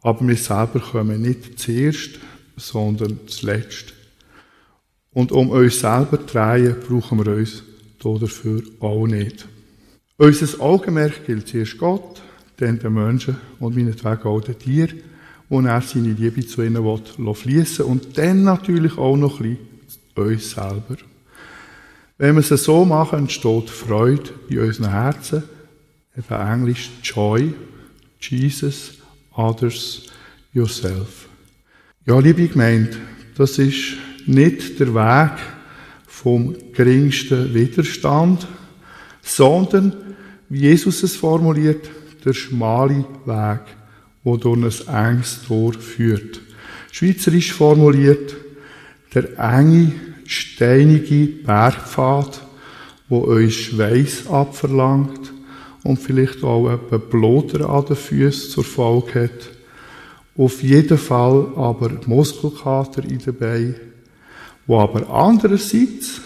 Aber 0.02 0.28
wir 0.28 0.36
selber 0.36 0.80
kommen 0.80 1.22
nicht 1.22 1.58
zuerst, 1.58 2.20
sondern 2.56 3.20
zuletzt. 3.28 3.94
Und 5.12 5.32
um 5.32 5.50
uns 5.50 5.80
selber 5.80 6.20
zu 6.20 6.26
drehen, 6.26 6.76
brauchen 6.88 7.26
wir 7.26 7.38
uns 7.38 7.64
dafür 8.04 8.62
auch 8.80 9.08
nicht. 9.08 9.48
Unser 10.18 10.62
Augenmerk 10.62 11.26
gilt 11.26 11.48
zuerst 11.48 11.78
Gott, 11.78 12.22
dann 12.58 12.80
den 12.80 12.94
Menschen 12.94 13.38
und 13.60 13.76
meinetwegen 13.76 14.24
auch 14.24 14.42
den 14.42 14.60
Tieren, 14.60 15.00
wo 15.50 15.62
er 15.62 15.82
seine 15.82 16.14
Liebe 16.14 16.46
zu 16.46 16.64
ihnen 16.64 16.84
will, 16.84 17.34
fließen 17.34 17.86
und 17.86 18.18
dann 18.18 18.44
natürlich 18.44 18.98
auch 18.98 19.18
noch 19.18 19.40
ein 19.40 19.58
bisschen 20.16 20.34
uns 20.34 20.52
selber. 20.52 20.98
Wenn 22.18 22.36
wir 22.36 22.40
es 22.40 22.64
so 22.64 22.86
machen, 22.86 23.20
entsteht 23.20 23.70
Freude 23.70 24.32
in 24.50 24.60
unseren 24.60 24.90
Herzen, 24.90 25.44
eben 26.18 26.34
Englisch 26.34 26.90
Joy, 27.04 27.54
Jesus, 28.20 28.94
Others, 29.34 30.04
Yourself. 30.54 31.28
Ja, 32.06 32.18
liebe 32.20 32.48
Gemeinde, 32.48 32.96
das 33.36 33.58
ist 33.58 33.98
nicht 34.26 34.80
der 34.80 34.94
Weg 34.96 35.38
vom 36.08 36.56
geringsten 36.72 37.54
Widerstand, 37.54 38.48
sondern, 39.22 39.94
wie 40.48 40.62
Jesus 40.62 41.04
es 41.04 41.18
formuliert, 41.18 41.90
der 42.24 42.34
schmale 42.34 43.06
Weg, 43.26 43.62
wo 44.26 44.36
durch 44.36 44.90
ein 44.90 45.14
enges 45.14 45.44
Tor 45.48 45.74
führt. 45.74 46.42
Schweizerisch 46.92 47.54
formuliert, 47.54 48.36
der 49.14 49.38
enge, 49.38 49.94
steinige 50.26 51.28
Bergpfad, 51.28 52.42
wo 53.08 53.26
euch 53.26 53.68
Schweiß 53.68 54.28
abverlangt 54.28 55.32
und 55.84 56.00
vielleicht 56.00 56.44
auch 56.44 56.70
etwa 56.70 56.98
Bloder 56.98 57.70
an 57.70 57.86
den 57.86 57.96
Füßen 57.96 58.50
zur 58.50 58.64
Folge 58.64 59.26
hat. 59.26 59.52
Auf 60.36 60.64
jeden 60.64 60.98
Fall 60.98 61.48
aber 61.56 61.92
Muskelkater 62.08 63.04
in 63.04 63.20
den 63.20 63.36
Beinen, 63.36 63.76
wo 64.66 64.80
aber 64.80 65.08
andererseits 65.08 66.20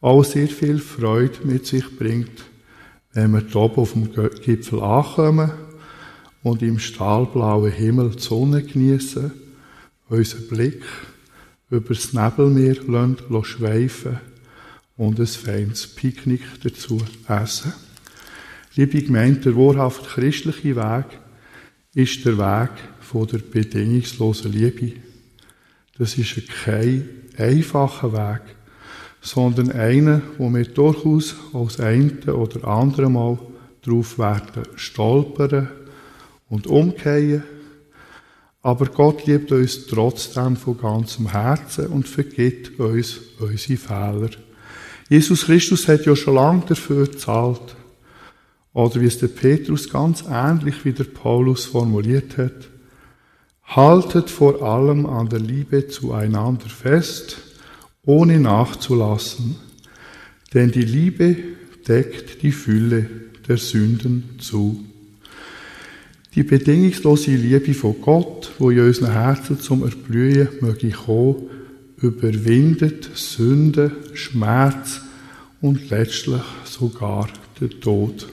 auch 0.00 0.22
sehr 0.22 0.46
viel 0.46 0.78
Freude 0.78 1.38
mit 1.42 1.66
sich 1.66 1.98
bringt, 1.98 2.44
wenn 3.12 3.32
wir 3.32 3.56
oben 3.56 3.76
auf 3.76 3.92
dem 3.94 4.08
Gipfel 4.40 4.80
ankommen 4.80 5.50
und 6.42 6.62
im 6.62 6.78
stahlblauen 6.78 7.72
Himmel 7.72 8.10
die 8.10 8.22
Sonne 8.22 8.62
genießen, 8.62 9.32
unseren 10.08 10.48
Blick 10.48 10.82
über 11.70 11.94
das 11.94 12.12
Nebelmeer 12.12 12.76
schweifen 13.42 14.20
und 14.96 15.20
ein 15.20 15.26
feines 15.26 15.86
Picknick 15.86 16.42
dazu 16.62 17.00
essen. 17.28 17.72
Liebe 18.74 19.02
Gemeinde, 19.02 19.40
der 19.40 19.56
wahrhaft 19.56 20.06
christliche 20.08 20.76
Weg 20.76 21.06
ist 21.94 22.24
der 22.24 22.38
Weg 22.38 22.70
von 23.00 23.26
der 23.26 23.38
bedingungslosen 23.38 24.52
Liebe. 24.52 24.92
Das 25.98 26.16
ist 26.16 26.48
kein 26.64 27.08
einfacher 27.36 28.12
Weg, 28.12 28.42
sondern 29.20 29.72
einer, 29.72 30.22
wo 30.38 30.48
wir 30.50 30.64
durchaus 30.64 31.34
als 31.52 31.80
einen 31.80 32.22
oder 32.22 32.68
andere 32.68 33.10
Mal 33.10 33.38
drauf 33.82 34.18
werden 34.18 34.62
stolpern 34.76 35.68
und 36.48 36.66
umkehren. 36.66 37.42
Aber 38.62 38.86
Gott 38.86 39.26
liebt 39.26 39.52
uns 39.52 39.86
trotzdem 39.86 40.56
von 40.56 40.78
ganzem 40.78 41.30
Herzen 41.30 41.86
und 41.86 42.08
vergibt 42.08 42.78
uns 42.80 43.20
unsere 43.38 43.78
Fehler. 43.78 44.30
Jesus 45.08 45.46
Christus 45.46 45.88
hat 45.88 46.04
ja 46.04 46.14
schon 46.14 46.34
lange 46.34 46.64
dafür 46.68 47.06
gezahlt. 47.06 47.76
Oder 48.72 49.00
wie 49.00 49.06
es 49.06 49.18
der 49.18 49.28
Petrus 49.28 49.88
ganz 49.88 50.24
ähnlich 50.28 50.84
wie 50.84 50.92
der 50.92 51.04
Paulus 51.04 51.64
formuliert 51.64 52.36
hat. 52.36 52.68
Haltet 53.64 54.30
vor 54.30 54.62
allem 54.62 55.06
an 55.06 55.28
der 55.28 55.40
Liebe 55.40 55.88
zueinander 55.88 56.68
fest, 56.68 57.38
ohne 58.04 58.38
nachzulassen, 58.38 59.56
denn 60.54 60.70
die 60.70 60.82
Liebe 60.82 61.36
deckt 61.86 62.42
die 62.42 62.52
Fülle 62.52 63.08
der 63.46 63.58
Sünden 63.58 64.38
zu. 64.38 64.87
Die 66.38 66.44
bedingungslose 66.44 67.32
Liebe 67.32 67.74
von 67.74 68.00
Gott, 68.00 68.52
wo 68.60 68.70
in 68.70 68.78
unseren 68.78 69.10
Herzen 69.10 69.58
zum 69.58 69.82
Erblühen 69.82 70.46
möge 70.60 70.90
kommen, 70.90 71.50
überwindet 71.96 73.10
Sünde, 73.12 73.90
Schmerz 74.14 75.00
und 75.60 75.90
letztlich 75.90 76.42
sogar 76.64 77.28
den 77.60 77.80
Tod. 77.80 78.28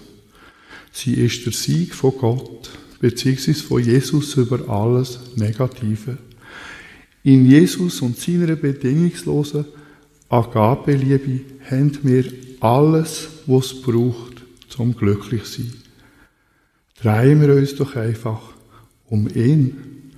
Sie 0.92 1.16
ist 1.16 1.48
der 1.48 1.54
Sieg 1.54 1.96
von 1.96 2.14
Gott, 2.16 2.70
beziehungsweise 3.00 3.64
von 3.64 3.84
Jesus 3.84 4.36
über 4.36 4.70
alles 4.70 5.20
Negative. 5.36 6.20
In 7.24 7.50
Jesus 7.50 8.04
und 8.04 8.20
seiner 8.20 8.56
bedingungslosen 8.56 9.66
Agabeliebe 10.30 11.40
haben 11.72 11.98
wir 12.04 12.26
alles, 12.60 13.30
was 13.48 13.72
es 13.72 13.82
braucht, 13.82 14.44
zum 14.70 14.96
glücklich 14.96 15.46
sein. 15.46 15.85
Drehen 17.02 17.42
wir 17.42 17.56
uns 17.56 17.76
doch 17.76 17.96
einfach 17.96 18.42
um 19.06 19.28
ihn 19.28 20.14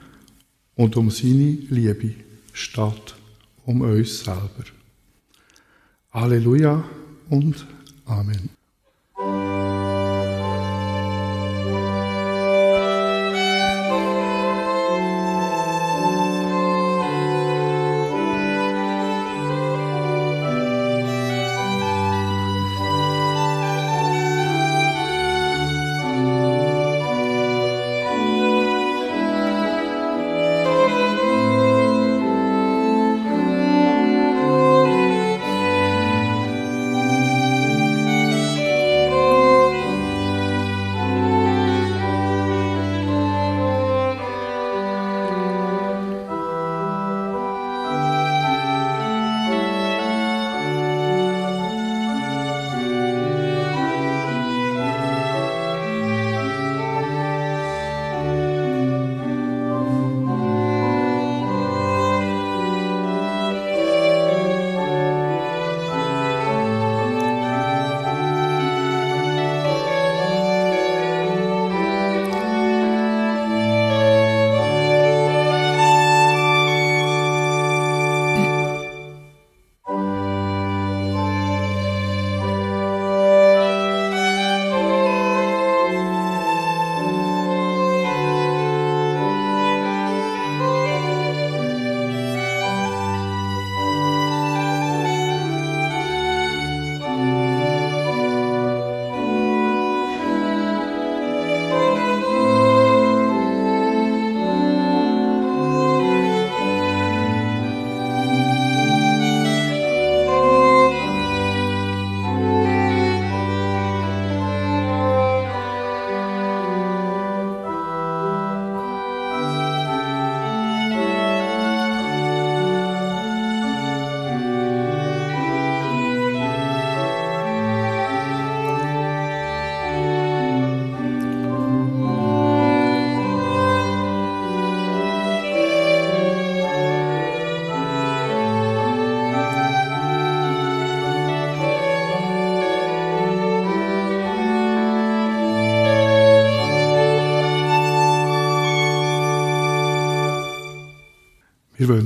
und 0.75 0.95
um 0.95 1.09
seine 1.11 1.57
Liebe 1.69 2.13
statt 2.53 3.15
um 3.65 3.81
uns 3.81 4.23
selber. 4.23 4.63
Halleluja 6.11 6.83
und 7.29 7.65
Amen. 8.05 8.56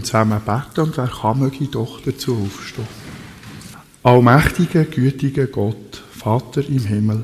Wollen 0.01 0.05
zusammen 0.05 0.41
beten 0.43 0.81
und 0.81 0.97
wer 0.97 1.07
kann, 1.07 1.39
möge 1.39 1.65
doch 1.65 2.01
dazu 2.01 2.35
aufstehen. 2.35 2.87
Allmächtiger, 4.03 4.85
gütiger 4.85 5.45
Gott, 5.45 6.03
Vater 6.11 6.67
im 6.67 6.85
Himmel, 6.85 7.23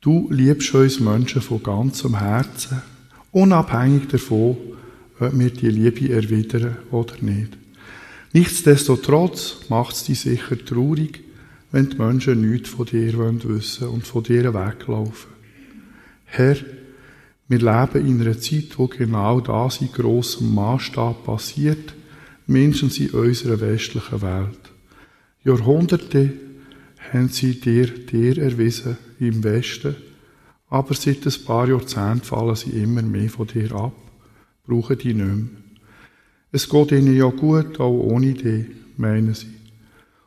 du 0.00 0.28
liebst 0.30 0.74
uns 0.74 1.00
Menschen 1.00 1.42
von 1.42 1.62
ganzem 1.62 2.18
Herzen, 2.18 2.82
unabhängig 3.32 4.06
davon, 4.08 4.56
ob 5.18 5.38
wir 5.38 5.50
die 5.50 5.70
Liebe 5.70 6.12
erwidern 6.12 6.76
oder 6.92 7.14
nicht. 7.20 7.56
Nichtsdestotrotz 8.32 9.56
macht 9.68 9.96
es 9.96 10.04
dich 10.04 10.20
sicher 10.20 10.64
traurig, 10.64 11.24
wenn 11.72 11.90
die 11.90 11.96
Menschen 11.96 12.48
nichts 12.48 12.68
von 12.68 12.86
dir 12.86 13.12
wissen 13.18 13.86
wollen 13.86 13.94
und 13.94 14.06
von 14.06 14.22
dir 14.22 14.54
weglaufen. 14.54 15.30
Herr, 16.26 16.56
wir 17.48 17.58
leben 17.58 18.06
in 18.06 18.20
einer 18.20 18.38
Zeit, 18.38 18.76
wo 18.76 18.88
genau 18.88 19.40
das 19.40 19.80
in 19.80 19.92
grossem 19.92 20.54
Maßstab 20.54 21.24
passiert, 21.24 21.94
mindestens 22.46 22.98
in 22.98 23.10
unserer 23.10 23.60
westlichen 23.60 24.22
Welt. 24.22 24.58
Jahrhunderte 25.44 26.32
haben 27.12 27.28
sie 27.28 27.60
dir, 27.60 27.86
dir 27.86 28.38
erwiesen 28.38 28.96
im 29.20 29.44
Westen, 29.44 29.94
aber 30.68 30.94
seit 30.94 31.24
ein 31.24 31.44
paar 31.44 31.68
Jahrzehnten 31.68 32.22
fallen 32.22 32.56
sie 32.56 32.70
immer 32.70 33.02
mehr 33.02 33.30
von 33.30 33.46
dir 33.46 33.72
ab, 33.72 33.94
brauchen 34.66 34.98
die 34.98 35.14
nicht 35.14 35.26
mehr. 35.26 35.46
Es 36.50 36.68
geht 36.68 36.90
ihnen 36.90 37.16
ja 37.16 37.28
gut, 37.28 37.78
auch 37.78 37.92
ohne 37.92 38.32
dich, 38.32 38.66
meinen 38.96 39.34
sie. 39.34 39.54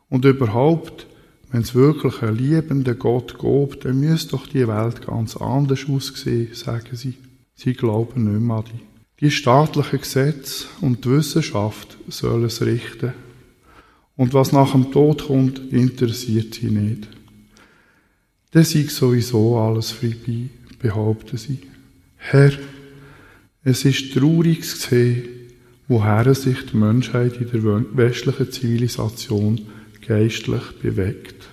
Und 0.09 0.25
überhaupt, 0.25 1.07
wenn 1.51 1.61
es 1.61 1.73
wirklich 1.73 2.21
einen 2.21 2.37
liebenden 2.37 2.99
Gott 2.99 3.39
gibt, 3.39 3.85
dann 3.85 3.99
müsste 3.99 4.31
doch 4.31 4.47
die 4.47 4.67
Welt 4.67 5.05
ganz 5.05 5.35
anders 5.35 5.87
aussehen, 5.89 6.53
sagen 6.53 6.95
sie. 6.95 7.15
Sie 7.55 7.73
glauben 7.73 8.31
nicht 8.31 8.41
mehr 8.41 8.57
an 8.57 8.63
dich. 8.65 8.81
Die 9.19 9.31
staatlichen 9.31 9.99
Gesetze 9.99 10.65
und 10.79 11.03
die 11.03 11.09
Wissenschaft 11.09 11.97
sollen 12.07 12.45
es 12.45 12.61
richten. 12.61 13.13
Und 14.15 14.33
was 14.33 14.51
nach 14.51 14.71
dem 14.71 14.91
Tod 14.91 15.27
kommt, 15.27 15.59
interessiert 15.73 16.53
sie 16.53 16.69
nicht. 16.69 17.09
Dann 18.51 18.63
sei 18.63 18.83
sowieso 18.83 19.57
alles 19.57 19.91
vorbei, 19.91 20.49
behaupten 20.79 21.37
sie. 21.37 21.59
Herr, 22.17 22.51
es 23.63 23.85
ist 23.85 24.13
traurig 24.13 24.63
zu 24.63 24.77
sehen, 24.77 25.23
woher 25.87 26.33
sich 26.33 26.65
die 26.67 26.77
Menschheit 26.77 27.37
in 27.41 27.49
der 27.51 27.83
westlichen 27.97 28.51
Zivilisation 28.51 29.61
geistlich 30.09 30.63
bewegt. 30.81 31.47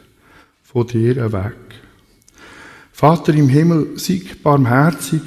Von 0.62 0.86
dir 0.86 1.30
weg. 1.30 1.56
Vater 2.90 3.34
im 3.34 3.50
Himmel, 3.50 3.98
sei 3.98 4.22
barmherzig, 4.42 5.20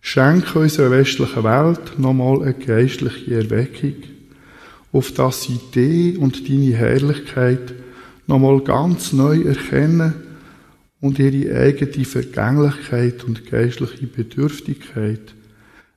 schenke 0.00 0.60
unserer 0.60 0.92
westlichen 0.92 1.42
Welt 1.42 1.98
nochmal 1.98 2.42
eine 2.42 2.54
geistliche 2.54 3.34
Erweckung, 3.34 3.96
auf 4.92 5.10
dass 5.12 5.42
sie 5.42 5.58
dich 5.74 6.16
und 6.16 6.48
deine 6.48 6.76
Herrlichkeit 6.76 7.74
nochmal 8.28 8.60
ganz 8.60 9.12
neu 9.12 9.42
erkennen 9.42 10.14
und 11.00 11.18
ihre 11.18 11.58
eigene 11.58 12.04
Vergänglichkeit 12.04 13.24
und 13.24 13.50
geistliche 13.50 14.06
Bedürftigkeit 14.06 15.34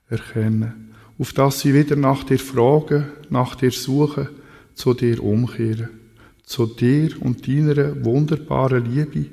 erkennen, 0.09 0.95
auf 1.19 1.33
dass 1.33 1.59
sie 1.59 1.75
wieder 1.75 1.95
nach 1.95 2.23
dir 2.23 2.39
fragen, 2.39 3.05
nach 3.29 3.53
dir 3.53 3.71
suchen, 3.71 4.27
zu 4.73 4.95
dir 4.95 5.23
umkehren, 5.23 6.00
zu 6.43 6.65
dir 6.65 7.11
und 7.21 7.47
deiner 7.47 8.03
wunderbaren 8.03 8.85
Liebe, 8.85 9.29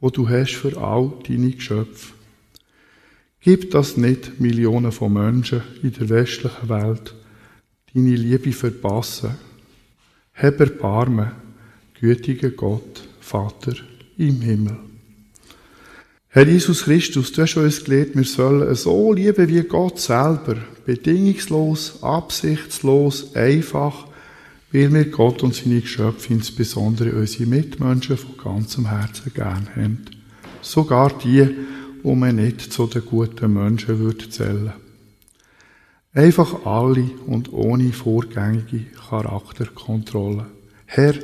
wo 0.00 0.10
du 0.10 0.28
hast 0.28 0.54
für 0.54 0.76
all 0.76 1.12
deine 1.26 1.50
Geschöpfe. 1.50 2.12
Gib 3.40 3.70
das 3.70 3.96
nicht 3.96 4.40
Millionen 4.40 4.92
von 4.92 5.12
Menschen 5.12 5.62
in 5.82 5.92
der 5.92 6.08
westlichen 6.08 6.68
Welt, 6.68 7.14
deine 7.94 8.16
Liebe 8.16 8.52
verpassen. 8.52 9.36
Hab 10.34 10.60
Erbarmen, 10.60 11.30
gütiger 12.00 12.50
Gott, 12.50 13.08
Vater 13.20 13.74
im 14.18 14.40
Himmel. 14.40 14.76
Herr 16.28 16.46
Jesus 16.46 16.84
Christus, 16.84 17.32
du 17.32 17.42
hast 17.42 17.56
uns 17.56 17.84
gelehrt, 17.84 18.14
wir 18.14 18.24
sollen 18.24 18.74
so 18.74 19.12
lieben 19.12 19.48
wie 19.48 19.62
Gott 19.62 19.98
selber, 19.98 20.56
bedingungslos, 20.84 22.02
absichtslos, 22.02 23.34
einfach, 23.34 24.06
weil 24.72 24.92
wir 24.92 25.04
Gott 25.06 25.42
und 25.42 25.54
seine 25.54 25.80
Geschöpfe, 25.80 26.32
insbesondere 26.32 27.12
unsere 27.12 27.46
Mitmenschen, 27.46 28.16
von 28.16 28.36
ganzem 28.36 28.88
Herzen 28.88 29.32
gern 29.32 29.68
haben. 29.74 30.04
Sogar 30.60 31.16
die, 31.18 31.48
wo 32.02 32.14
man 32.14 32.36
nicht 32.36 32.60
zu 32.72 32.86
den 32.86 33.04
guten 33.04 33.52
Menschen 33.52 33.98
würde 33.98 34.28
zählen. 34.28 34.72
Einfach 36.12 36.64
alle 36.64 37.10
und 37.26 37.52
ohne 37.52 37.92
vorgängige 37.92 38.86
Charakterkontrolle. 39.08 40.46
Herr, 40.86 41.14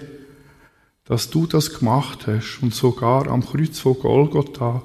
dass 1.05 1.31
du 1.31 1.47
das 1.47 1.79
gemacht 1.79 2.27
hast 2.27 2.59
und 2.63 2.75
sogar 2.75 3.27
am 3.27 3.45
Kreuz 3.45 3.79
von 3.79 3.99
Golgotha 3.99 4.83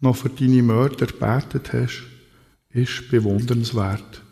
noch 0.00 0.16
für 0.16 0.28
deine 0.28 0.62
Mörder 0.62 1.06
betet 1.06 1.72
hast, 1.72 2.02
ist 2.70 3.10
bewundernswert. 3.10 4.22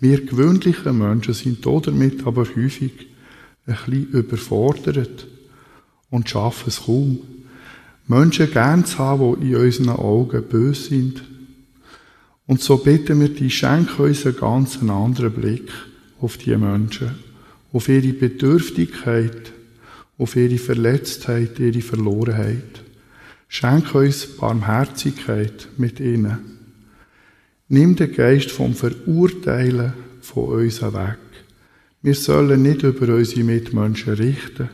Wir 0.00 0.24
gewöhnlichen 0.24 0.96
Menschen 0.98 1.34
sind 1.34 1.66
damit 1.66 2.26
aber 2.26 2.44
häufig 2.44 3.08
ein 3.66 3.74
bisschen 3.74 4.08
überfordert 4.12 5.26
und 6.10 6.28
schaffen 6.28 6.68
es 6.68 6.82
kaum. 6.84 7.18
Menschen 8.06 8.50
gern 8.50 8.84
zu 8.84 8.98
haben, 8.98 9.40
die 9.40 9.52
in 9.52 9.56
unseren 9.56 9.90
Augen 9.90 10.42
böse 10.42 10.88
sind. 10.88 11.22
Und 12.46 12.62
so 12.62 12.78
bitten 12.78 13.20
wir 13.20 13.28
dich, 13.28 13.58
schenke 13.58 14.02
uns 14.04 14.24
einen 14.24 14.36
ganz 14.36 14.78
anderen 14.82 15.32
Blick 15.32 15.70
auf 16.20 16.38
die 16.38 16.56
Menschen, 16.56 17.10
auf 17.72 17.88
ihre 17.88 18.14
Bedürftigkeit, 18.14 19.52
auf 20.16 20.36
ihre 20.36 20.58
Verletztheit, 20.58 21.58
ihre 21.58 21.82
Verlorenheit. 21.82 22.82
Schenk 23.48 23.94
uns 23.94 24.36
Barmherzigkeit 24.36 25.68
mit 25.76 26.00
ihnen. 26.00 26.57
Nimm 27.68 27.96
den 27.96 28.12
Geist 28.12 28.50
vom 28.50 28.74
Verurteilen 28.74 29.92
von 30.20 30.44
uns 30.44 30.82
weg. 30.82 31.18
Wir 32.02 32.14
sollen 32.14 32.62
nicht 32.62 32.82
über 32.82 33.14
unsere 33.14 33.44
Mitmenschen 33.44 34.14
richten, 34.14 34.70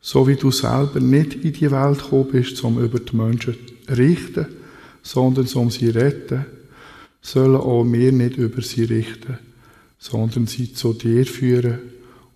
so 0.00 0.28
wie 0.28 0.36
du 0.36 0.50
selber 0.50 1.00
nicht 1.00 1.34
in 1.34 1.52
die 1.52 1.70
Welt 1.70 1.98
gekommen 1.98 2.28
bist, 2.30 2.62
um 2.62 2.82
über 2.82 3.00
die 3.00 3.16
Menschen 3.16 3.54
zu 3.86 3.94
richten, 3.94 4.46
sondern 5.02 5.46
um 5.54 5.70
sie 5.70 5.90
zu 5.90 5.98
retten, 5.98 6.46
sollen 7.20 7.56
auch 7.56 7.84
wir 7.84 8.12
nicht 8.12 8.36
über 8.36 8.62
sie 8.62 8.84
richten, 8.84 9.38
sondern 9.98 10.46
sie 10.46 10.72
zu 10.72 10.92
dir 10.92 11.24
führen 11.24 11.78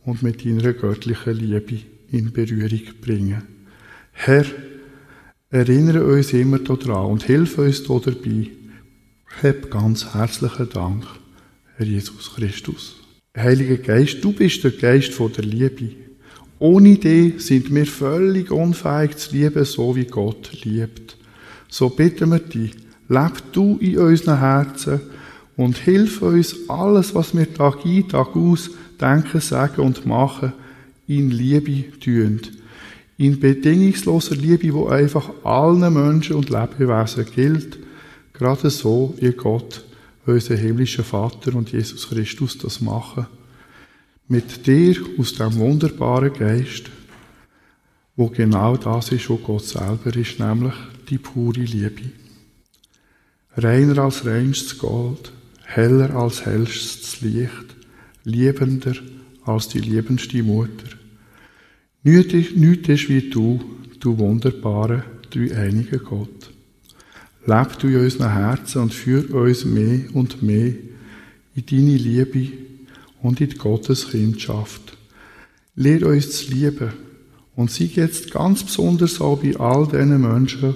und 0.04 0.22
mit 0.22 0.44
deiner 0.44 0.72
göttlichen 0.72 1.34
Liebe 1.34 1.78
in 2.10 2.32
Berührung 2.32 2.80
bringen. 3.00 3.42
Herr, 4.12 4.46
Erinnere 5.50 6.04
uns 6.04 6.34
immer 6.34 6.58
daran 6.58 7.06
und 7.06 7.22
hilf 7.22 7.56
uns 7.56 7.82
da 7.82 7.98
dabei. 7.98 8.50
Hab 9.42 9.70
ganz 9.70 10.14
herzlichen 10.14 10.68
Dank, 10.70 11.04
Herr 11.76 11.86
Jesus 11.86 12.34
Christus. 12.34 12.96
Heiliger 13.36 13.76
Geist, 13.76 14.24
du 14.24 14.32
bist 14.32 14.64
der 14.64 14.72
Geist 14.72 15.12
der 15.18 15.44
Liebe. 15.44 15.90
Ohne 16.58 16.96
dich 16.96 17.46
sind 17.46 17.72
wir 17.72 17.86
völlig 17.86 18.50
unfähig 18.50 19.16
zu 19.16 19.36
lieben, 19.36 19.64
so 19.64 19.94
wie 19.94 20.06
Gott 20.06 20.64
liebt. 20.64 21.16
So 21.68 21.88
bitten 21.88 22.30
wir 22.30 22.40
dich, 22.40 22.72
leb 23.08 23.52
du 23.52 23.78
in 23.80 23.98
unseren 23.98 24.40
Herzen 24.40 25.00
und 25.56 25.78
hilf 25.78 26.20
uns, 26.22 26.68
alles, 26.68 27.14
was 27.14 27.36
wir 27.36 27.52
Tag 27.54 27.84
ein, 27.84 28.08
Tag 28.08 28.34
aus 28.34 28.70
denken, 29.00 29.40
sagen 29.40 29.82
und 29.82 30.04
machen, 30.04 30.52
in 31.06 31.30
Liebe 31.30 31.96
tun 32.00 32.40
in 33.18 33.40
bedingungsloser 33.40 34.36
Liebe, 34.36 34.72
wo 34.72 34.86
einfach 34.86 35.28
allen 35.42 35.92
Menschen 35.92 36.36
und 36.36 36.50
Lebewesen 36.50 37.26
gilt, 37.34 37.78
gerade 38.38 38.70
so 38.70 39.14
wie 39.18 39.32
Gott, 39.32 39.84
unser 40.24 40.56
himmlischer 40.56 41.04
Vater 41.04 41.54
und 41.54 41.72
Jesus 41.72 42.08
Christus 42.08 42.58
das 42.58 42.80
machen. 42.80 43.26
Mit 44.28 44.66
dir 44.66 44.96
aus 45.18 45.34
dem 45.34 45.56
wunderbaren 45.56 46.32
Geist, 46.32 46.90
wo 48.14 48.28
genau 48.28 48.76
das 48.76 49.10
ist, 49.10 49.28
wo 49.30 49.36
Gott 49.36 49.64
selber 49.64 50.14
ist, 50.14 50.38
nämlich 50.38 50.74
die 51.08 51.18
pure 51.18 51.60
Liebe. 51.60 52.10
Reiner 53.56 53.98
als 53.98 54.26
reinstes 54.26 54.78
Gold, 54.78 55.32
heller 55.64 56.14
als 56.14 56.44
hellstes 56.44 57.20
Licht, 57.22 57.76
liebender 58.24 58.94
als 59.44 59.68
die 59.68 59.80
liebendste 59.80 60.42
Mutter. 60.42 60.96
Nichts 62.02 62.34
ist 62.88 63.08
wie 63.08 63.30
du, 63.30 63.60
du 63.98 64.18
wunderbare, 64.18 65.04
dreieinige 65.30 65.98
Gott. 65.98 66.37
Leb 67.48 67.78
du 67.78 67.88
in 67.88 68.00
unseren 68.00 68.30
Herzen 68.30 68.82
und 68.82 68.92
führ 68.92 69.34
uns 69.34 69.64
mehr 69.64 70.00
und 70.12 70.42
mehr 70.42 70.74
in 71.54 71.66
deine 71.66 71.96
Liebe 71.96 72.52
und 73.22 73.40
in 73.40 73.48
die 73.48 73.56
Gotteskindschaft. 73.56 74.98
Lehr 75.74 76.06
uns 76.06 76.30
zu 76.30 76.52
lieben 76.52 76.92
und 77.56 77.70
sei 77.70 77.84
jetzt 77.84 78.32
ganz 78.32 78.62
besonders 78.64 79.18
auch 79.22 79.40
bei 79.40 79.56
all 79.56 79.86
diesen 79.86 80.20
Menschen, 80.20 80.74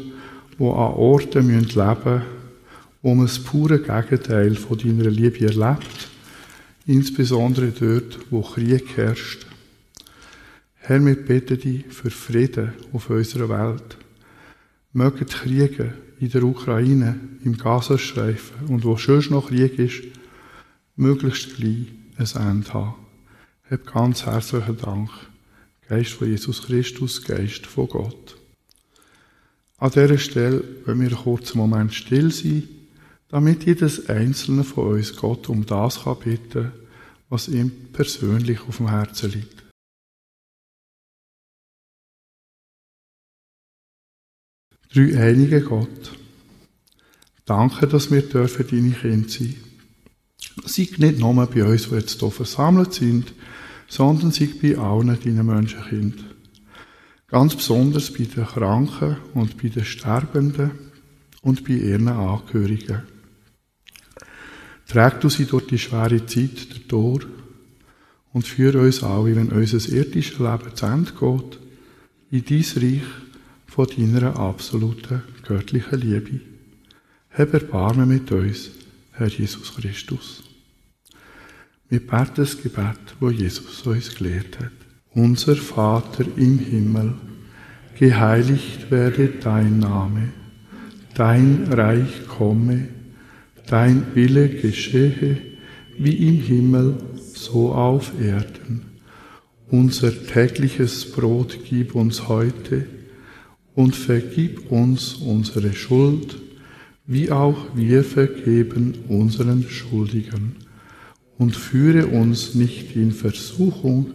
die 0.59 0.64
an 0.64 0.70
Orten 0.70 1.49
leben 1.49 1.66
müssen, 1.66 2.23
wo 3.03 3.14
man 3.14 3.27
das 3.27 3.39
pure 3.39 3.79
Gegenteil 3.79 4.55
von 4.55 4.79
deiner 4.79 5.11
Liebe 5.11 5.45
erlebt, 5.45 6.09
insbesondere 6.87 7.70
dort, 7.73 8.18
wo 8.31 8.41
Krieg 8.41 8.97
herrscht 8.97 9.47
Herr, 10.85 11.05
wir 11.05 11.14
beten 11.14 11.61
dich 11.61 11.85
für 11.91 12.11
Frieden 12.11 12.73
auf 12.93 13.09
unserer 13.09 13.49
Welt. 13.51 13.99
Mögen 14.93 15.27
Kriege 15.27 15.93
in 16.23 16.31
der 16.31 16.45
Ukraine, 16.45 17.18
im 17.43 17.57
Gazastreifen 17.57 18.68
und 18.68 18.85
wo 18.85 18.97
schon 18.97 19.25
noch 19.31 19.49
Krieg 19.49 19.77
ist, 19.77 20.05
möglichst 20.95 21.57
gleich 21.57 21.89
ein 22.16 22.49
Ende 22.49 22.73
haben. 22.73 22.95
Hab 23.68 23.93
ganz 23.93 24.25
herzlichen 24.25 24.77
Dank. 24.79 25.11
Geist 25.89 26.12
von 26.12 26.29
Jesus 26.29 26.62
Christus, 26.62 27.25
Geist 27.25 27.66
von 27.66 27.89
Gott. 27.89 28.37
An 29.79 29.91
dieser 29.91 30.16
Stelle 30.16 30.62
wollen 30.87 31.01
wir 31.01 31.09
einen 31.09 31.16
kurzen 31.16 31.59
Moment 31.59 31.93
still 31.93 32.31
sein, 32.31 32.68
damit 33.29 33.64
jedes 33.64 34.09
einzelne 34.09 34.62
von 34.62 34.93
uns 34.99 35.16
Gott 35.16 35.49
um 35.49 35.66
das 35.66 36.05
kann 36.05 36.20
bitten, 36.20 36.70
was 37.31 37.49
ihm 37.49 37.73
persönlich 37.93 38.61
auf 38.61 38.77
dem 38.77 38.91
Herzen 38.91 39.33
liegt. 39.33 39.61
Drei 44.95 45.16
einige 45.16 45.62
Gott. 45.62 46.12
Danke, 47.47 47.86
dass 47.86 48.11
wir 48.11 48.22
dürfen 48.22 48.66
deine 48.70 48.90
Kinder 48.90 49.28
sein. 49.28 49.57
Sei 50.64 50.88
nicht 50.99 51.18
nur 51.18 51.47
bei 51.47 51.64
uns, 51.64 51.88
die 51.88 51.95
jetzt 51.95 52.20
hier 52.20 52.30
versammelt 52.30 52.93
sind, 52.93 53.32
sondern 53.88 54.32
sei 54.32 54.51
bei 54.61 54.76
allen 54.76 55.18
deinen 55.18 55.47
Menschenkind. 55.47 56.22
Ganz 57.26 57.57
besonders 57.57 58.12
bei 58.12 58.24
den 58.24 58.45
Kranken 58.45 59.16
und 59.32 59.57
bei 59.62 59.68
den 59.68 59.84
Sterbenden 59.86 60.72
und 61.40 61.64
bei 61.64 61.72
ihren 61.72 62.09
Angehörigen. 62.09 63.03
Träg 64.86 65.20
du 65.20 65.30
sie 65.30 65.47
durch 65.47 65.68
die 65.68 65.78
schwere 65.78 66.26
Zeit 66.26 66.82
durch 66.88 67.26
und 68.34 68.47
führe 68.47 68.80
uns 68.80 69.03
alle, 69.03 69.36
wenn 69.36 69.49
unser 69.49 69.90
irdisches 69.90 70.38
Leben 70.38 70.74
zu 70.74 70.86
Ende 70.86 71.12
geht, 71.18 71.59
in 72.30 72.45
dein 72.45 72.82
Reich 72.82 73.22
von 73.75 73.87
deiner 73.87 74.39
absoluten 74.39 75.23
göttlichen 75.49 75.99
Liebe. 75.99 76.41
Hab 77.31 77.55
Erbarmen 77.55 78.07
mit 78.07 78.31
uns, 78.31 78.70
Herr 79.12 79.29
Jesus 79.29 79.75
Christus. 79.75 80.43
Wir 81.89 82.01
beten 82.01 82.33
das 82.37 82.61
Gebet, 82.62 83.16
wo 83.18 83.31
Jesus 83.31 83.81
uns 83.87 84.14
gelehrt 84.14 84.61
hat. 84.61 84.73
Unser 85.14 85.57
Vater 85.57 86.27
im 86.37 86.59
Himmel, 86.59 87.14
geheiligt 87.99 88.91
werde 88.91 89.29
dein 89.43 89.79
Name, 89.79 90.29
dein 91.14 91.66
Reich 91.73 92.27
komme, 92.29 92.89
dein 93.68 94.14
Wille 94.14 94.51
geschehe, 94.51 95.39
wie 95.97 96.29
im 96.29 96.43
Himmel, 96.43 96.99
so 97.16 97.73
auf 97.73 98.12
Erden. 98.20 98.83
Unser 99.70 100.12
tägliches 100.27 101.11
Brot 101.11 101.59
gib 101.64 101.95
uns 101.95 102.29
heute 102.29 102.87
und 103.75 103.97
vergib 103.97 104.70
uns 104.70 105.14
unsere 105.14 105.73
Schuld, 105.73 106.37
wie 107.07 107.31
auch 107.31 107.66
wir 107.75 108.05
vergeben 108.05 108.95
unseren 109.09 109.68
Schuldigen 109.68 110.57
und 111.39 111.57
führe 111.57 112.07
uns 112.07 112.55
nicht 112.55 112.95
in 112.95 113.12
Versuchung, 113.12 114.12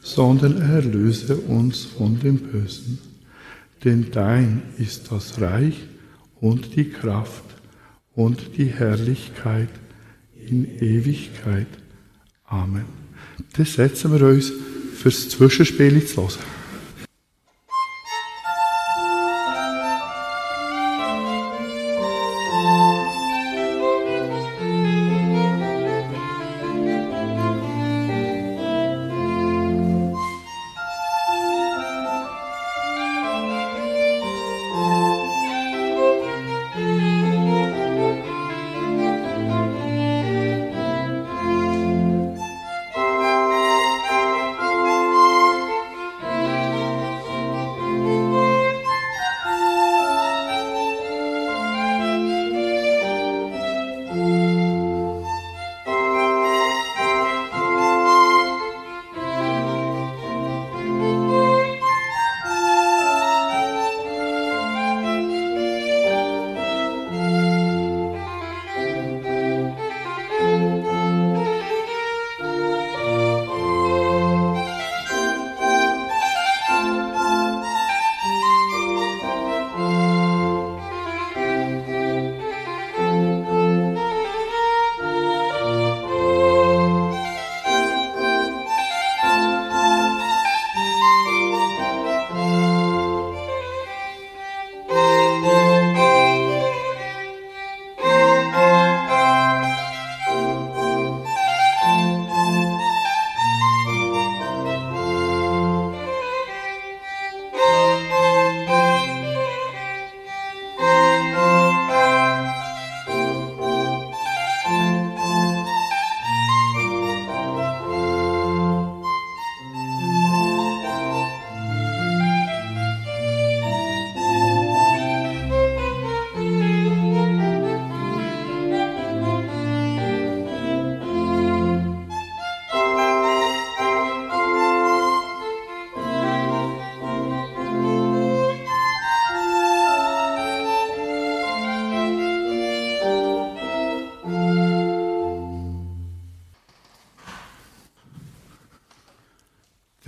sondern 0.00 0.60
erlöse 0.60 1.36
uns 1.36 1.84
von 1.84 2.18
dem 2.18 2.38
Bösen. 2.38 2.98
Denn 3.84 4.06
dein 4.10 4.62
ist 4.78 5.10
das 5.10 5.40
Reich 5.40 5.76
und 6.40 6.76
die 6.76 6.88
Kraft 6.88 7.44
und 8.14 8.56
die 8.56 8.66
Herrlichkeit 8.66 9.68
in 10.48 10.78
Ewigkeit. 10.80 11.68
Amen. 12.44 12.84
Das 13.56 13.74
setzen 13.74 14.12
wir 14.12 14.26
uns 14.26 14.52
fürs 14.94 15.28
Zwischenspiel 15.28 16.04
zu 16.04 16.22
hören. 16.22 16.61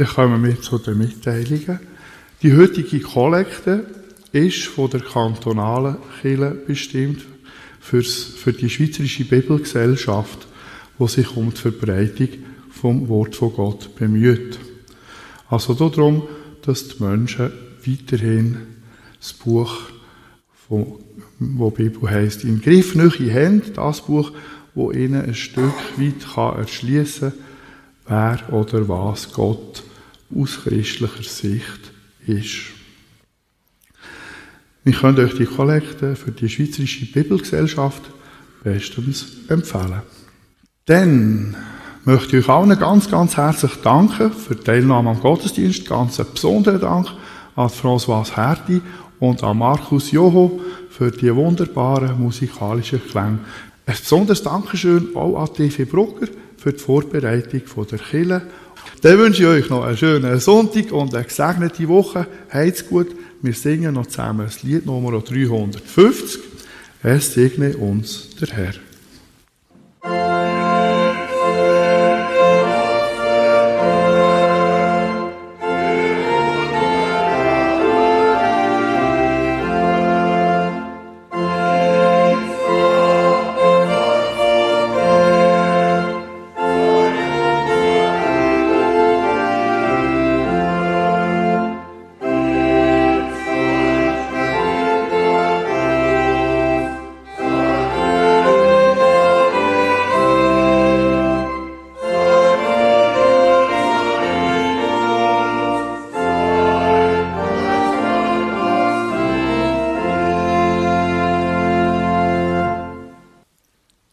Dann 0.04 0.12
kommen 0.12 0.44
wir 0.44 0.60
zu 0.60 0.76
den 0.76 0.98
Mitteilungen. 0.98 1.80
Die 2.42 2.54
heutige 2.54 3.00
Kollekte 3.00 3.86
ist 4.32 4.64
von 4.64 4.90
der 4.90 5.00
kantonalen 5.00 5.96
Kirche 6.20 6.50
bestimmt 6.66 7.24
für's, 7.80 8.22
für 8.22 8.52
die 8.52 8.68
Schweizerische 8.68 9.24
Bibelgesellschaft, 9.24 10.46
die 10.98 11.08
sich 11.08 11.34
um 11.34 11.54
die 11.54 11.60
Verbreitung 11.60 12.28
vom 12.70 13.08
Wort 13.08 13.34
von 13.34 13.54
Gott 13.54 13.96
bemüht. 13.96 14.58
Also 15.48 15.72
darum, 15.72 16.24
dass 16.60 16.88
die 16.88 17.02
Menschen 17.02 17.52
weiterhin 17.86 18.58
das 19.18 19.32
Buch, 19.32 19.74
wo 20.68 21.00
die 21.38 21.82
Bibel 21.82 22.10
heisst, 22.10 22.44
im 22.44 22.60
Griff 22.60 22.94
nicht 22.94 23.20
haben, 23.32 23.62
das 23.74 24.02
Buch, 24.02 24.32
wo 24.74 24.92
ihnen 24.92 25.24
ein 25.24 25.34
Stück 25.34 25.72
weit 25.96 26.58
erschließen 26.58 27.32
kann, 28.06 28.38
wer 28.46 28.52
oder 28.52 28.86
was 28.86 29.32
Gott 29.32 29.82
aus 30.36 30.60
christlicher 30.62 31.22
Sicht 31.22 31.92
ist. 32.26 32.74
Wir 34.84 34.92
können 34.92 35.18
euch 35.18 35.34
die 35.34 35.46
Kollekte 35.46 36.14
für 36.14 36.30
die 36.30 36.48
Schweizerische 36.48 37.06
Bibelgesellschaft 37.06 38.02
bestens 38.62 39.26
empfehlen. 39.48 40.02
Dann 40.86 41.56
möchte 42.04 42.36
ich 42.36 42.44
euch 42.44 42.54
allen 42.54 42.78
ganz, 42.78 43.10
ganz 43.10 43.36
herzlich 43.36 43.76
danken 43.82 44.30
für 44.32 44.54
die 44.54 44.64
Teilnahme 44.64 45.10
am 45.10 45.20
Gottesdienst. 45.20 45.88
Ganz 45.88 46.20
einen 46.20 46.32
besonderen 46.32 46.80
Dank 46.80 47.08
an 47.56 47.68
François 47.68 48.30
Herdi 48.36 48.82
und 49.20 49.42
an 49.42 49.58
Markus 49.58 50.10
Joho 50.10 50.60
für 50.90 51.10
die 51.10 51.34
wunderbaren 51.34 52.20
musikalischen 52.20 53.00
Klänge. 53.06 53.38
Ein 53.86 53.96
besonderes 53.96 54.42
Dankeschön 54.42 55.14
auch 55.14 55.40
an 55.40 55.54
TV 55.54 55.84
Brugger 55.90 56.28
für 56.58 56.72
die 56.72 56.78
Vorbereitung 56.78 57.86
der 57.90 57.98
Kille. 57.98 58.42
Dann 59.02 59.18
wünsche 59.18 59.42
ich 59.42 59.48
euch 59.48 59.70
noch 59.70 59.84
einen 59.84 59.96
schönen 59.96 60.40
Sonntag 60.40 60.92
und 60.92 61.14
eine 61.14 61.24
gesegnete 61.24 61.88
Woche. 61.88 62.26
Heid's 62.52 62.86
gut. 62.86 63.08
Wir 63.42 63.52
singen 63.52 63.94
noch 63.94 64.06
zusammen 64.06 64.46
das 64.46 64.62
Lied 64.62 64.86
Nummer 64.86 65.20
350. 65.20 66.40
Es 67.02 67.34
segne 67.34 67.76
uns 67.76 68.30
der 68.40 68.48
Herr. 68.48 68.83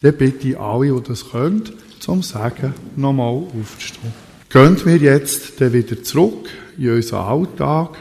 Dann 0.02 0.16
bitte 0.16 0.48
ich 0.48 0.58
alle, 0.58 0.92
die 0.92 1.08
das 1.08 1.30
können, 1.30 1.62
zum 1.98 2.22
Sagen 2.22 2.74
nochmal 2.96 3.32
aufzustehen. 3.32 4.12
Gehen 4.50 4.84
wir 4.84 4.96
jetzt 4.96 5.60
dann 5.60 5.72
wieder 5.72 6.02
zurück 6.02 6.48
in 6.76 6.90
unseren 6.90 7.24
Alltag 7.24 7.96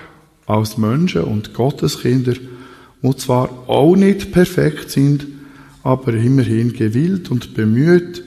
als 0.48 0.78
Menschen 0.78 1.24
und 1.24 1.54
Gotteskinder, 1.54 2.34
die 3.02 3.16
zwar 3.16 3.50
auch 3.70 3.96
nicht 3.96 4.32
perfekt 4.32 4.92
sind, 4.92 5.28
aber 5.84 6.14
immerhin 6.14 6.74
gewillt 6.74 7.32
und 7.32 7.54
bemüht, 7.54 8.24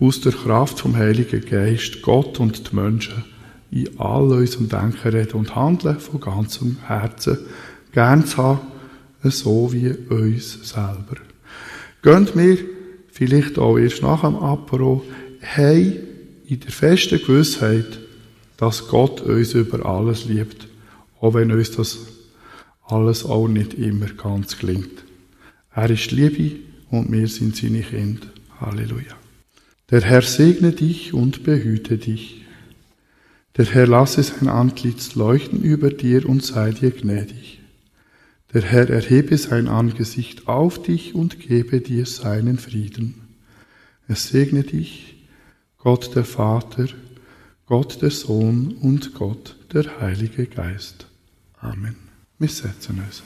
aus 0.00 0.20
der 0.20 0.32
Kraft 0.32 0.80
vom 0.80 0.96
Heiligen 0.96 1.44
Geist 1.46 2.02
Gott 2.02 2.40
und 2.40 2.70
die 2.70 2.74
Menschen 2.74 3.24
in 3.70 3.88
all 3.98 4.32
unserem 4.32 4.68
Denken, 4.68 5.08
Reden 5.08 5.38
und 5.38 5.54
Handeln 5.54 5.98
von 6.00 6.20
ganzem 6.20 6.78
Herzen 6.86 7.38
gern 7.92 8.26
zu 8.26 8.36
haben, 8.38 8.60
so 9.22 9.72
wie 9.72 9.90
uns 9.90 10.68
selber. 10.68 11.16
Gehen 12.02 12.28
wir 12.34 12.58
vielleicht 13.14 13.58
auch 13.58 13.78
erst 13.78 14.02
nach 14.02 14.22
dem 14.22 14.36
Apero, 14.36 15.04
haben 15.40 15.96
in 16.46 16.60
der 16.60 16.72
festen 16.72 17.20
Gewissheit, 17.24 18.00
dass 18.56 18.88
Gott 18.88 19.20
uns 19.20 19.54
über 19.54 19.86
alles 19.86 20.24
liebt, 20.24 20.66
auch 21.20 21.34
wenn 21.34 21.52
uns 21.52 21.70
das 21.70 21.98
alles 22.82 23.24
auch 23.24 23.46
nicht 23.46 23.74
immer 23.74 24.06
ganz 24.06 24.58
gelingt. 24.58 25.04
Er 25.72 25.90
ist 25.90 26.10
Liebe 26.10 26.56
und 26.90 27.10
wir 27.12 27.28
sind 27.28 27.56
seine 27.56 27.82
Kinder. 27.82 28.26
Halleluja. 28.60 29.14
Der 29.90 30.00
Herr 30.00 30.22
segne 30.22 30.72
dich 30.72 31.14
und 31.14 31.44
behüte 31.44 31.98
dich. 31.98 32.42
Der 33.56 33.66
Herr 33.66 33.86
lasse 33.86 34.24
sein 34.24 34.48
Antlitz 34.48 35.14
leuchten 35.14 35.62
über 35.62 35.90
dir 35.90 36.28
und 36.28 36.42
sei 36.42 36.72
dir 36.72 36.90
gnädig. 36.90 37.60
Der 38.54 38.62
Herr 38.62 38.88
erhebe 38.88 39.36
sein 39.36 39.66
Angesicht 39.66 40.46
auf 40.46 40.80
dich 40.80 41.16
und 41.16 41.40
gebe 41.40 41.80
dir 41.80 42.06
seinen 42.06 42.56
Frieden. 42.56 43.36
Es 44.06 44.28
segne 44.28 44.62
dich, 44.62 45.26
Gott 45.78 46.14
der 46.14 46.24
Vater, 46.24 46.86
Gott 47.66 48.00
der 48.00 48.12
Sohn 48.12 48.76
und 48.80 49.12
Gott 49.14 49.56
der 49.72 50.00
Heilige 50.00 50.46
Geist. 50.46 51.08
Amen. 51.60 51.96
Wir 52.38 52.48
setzen 52.48 53.02
uns. 53.04 53.24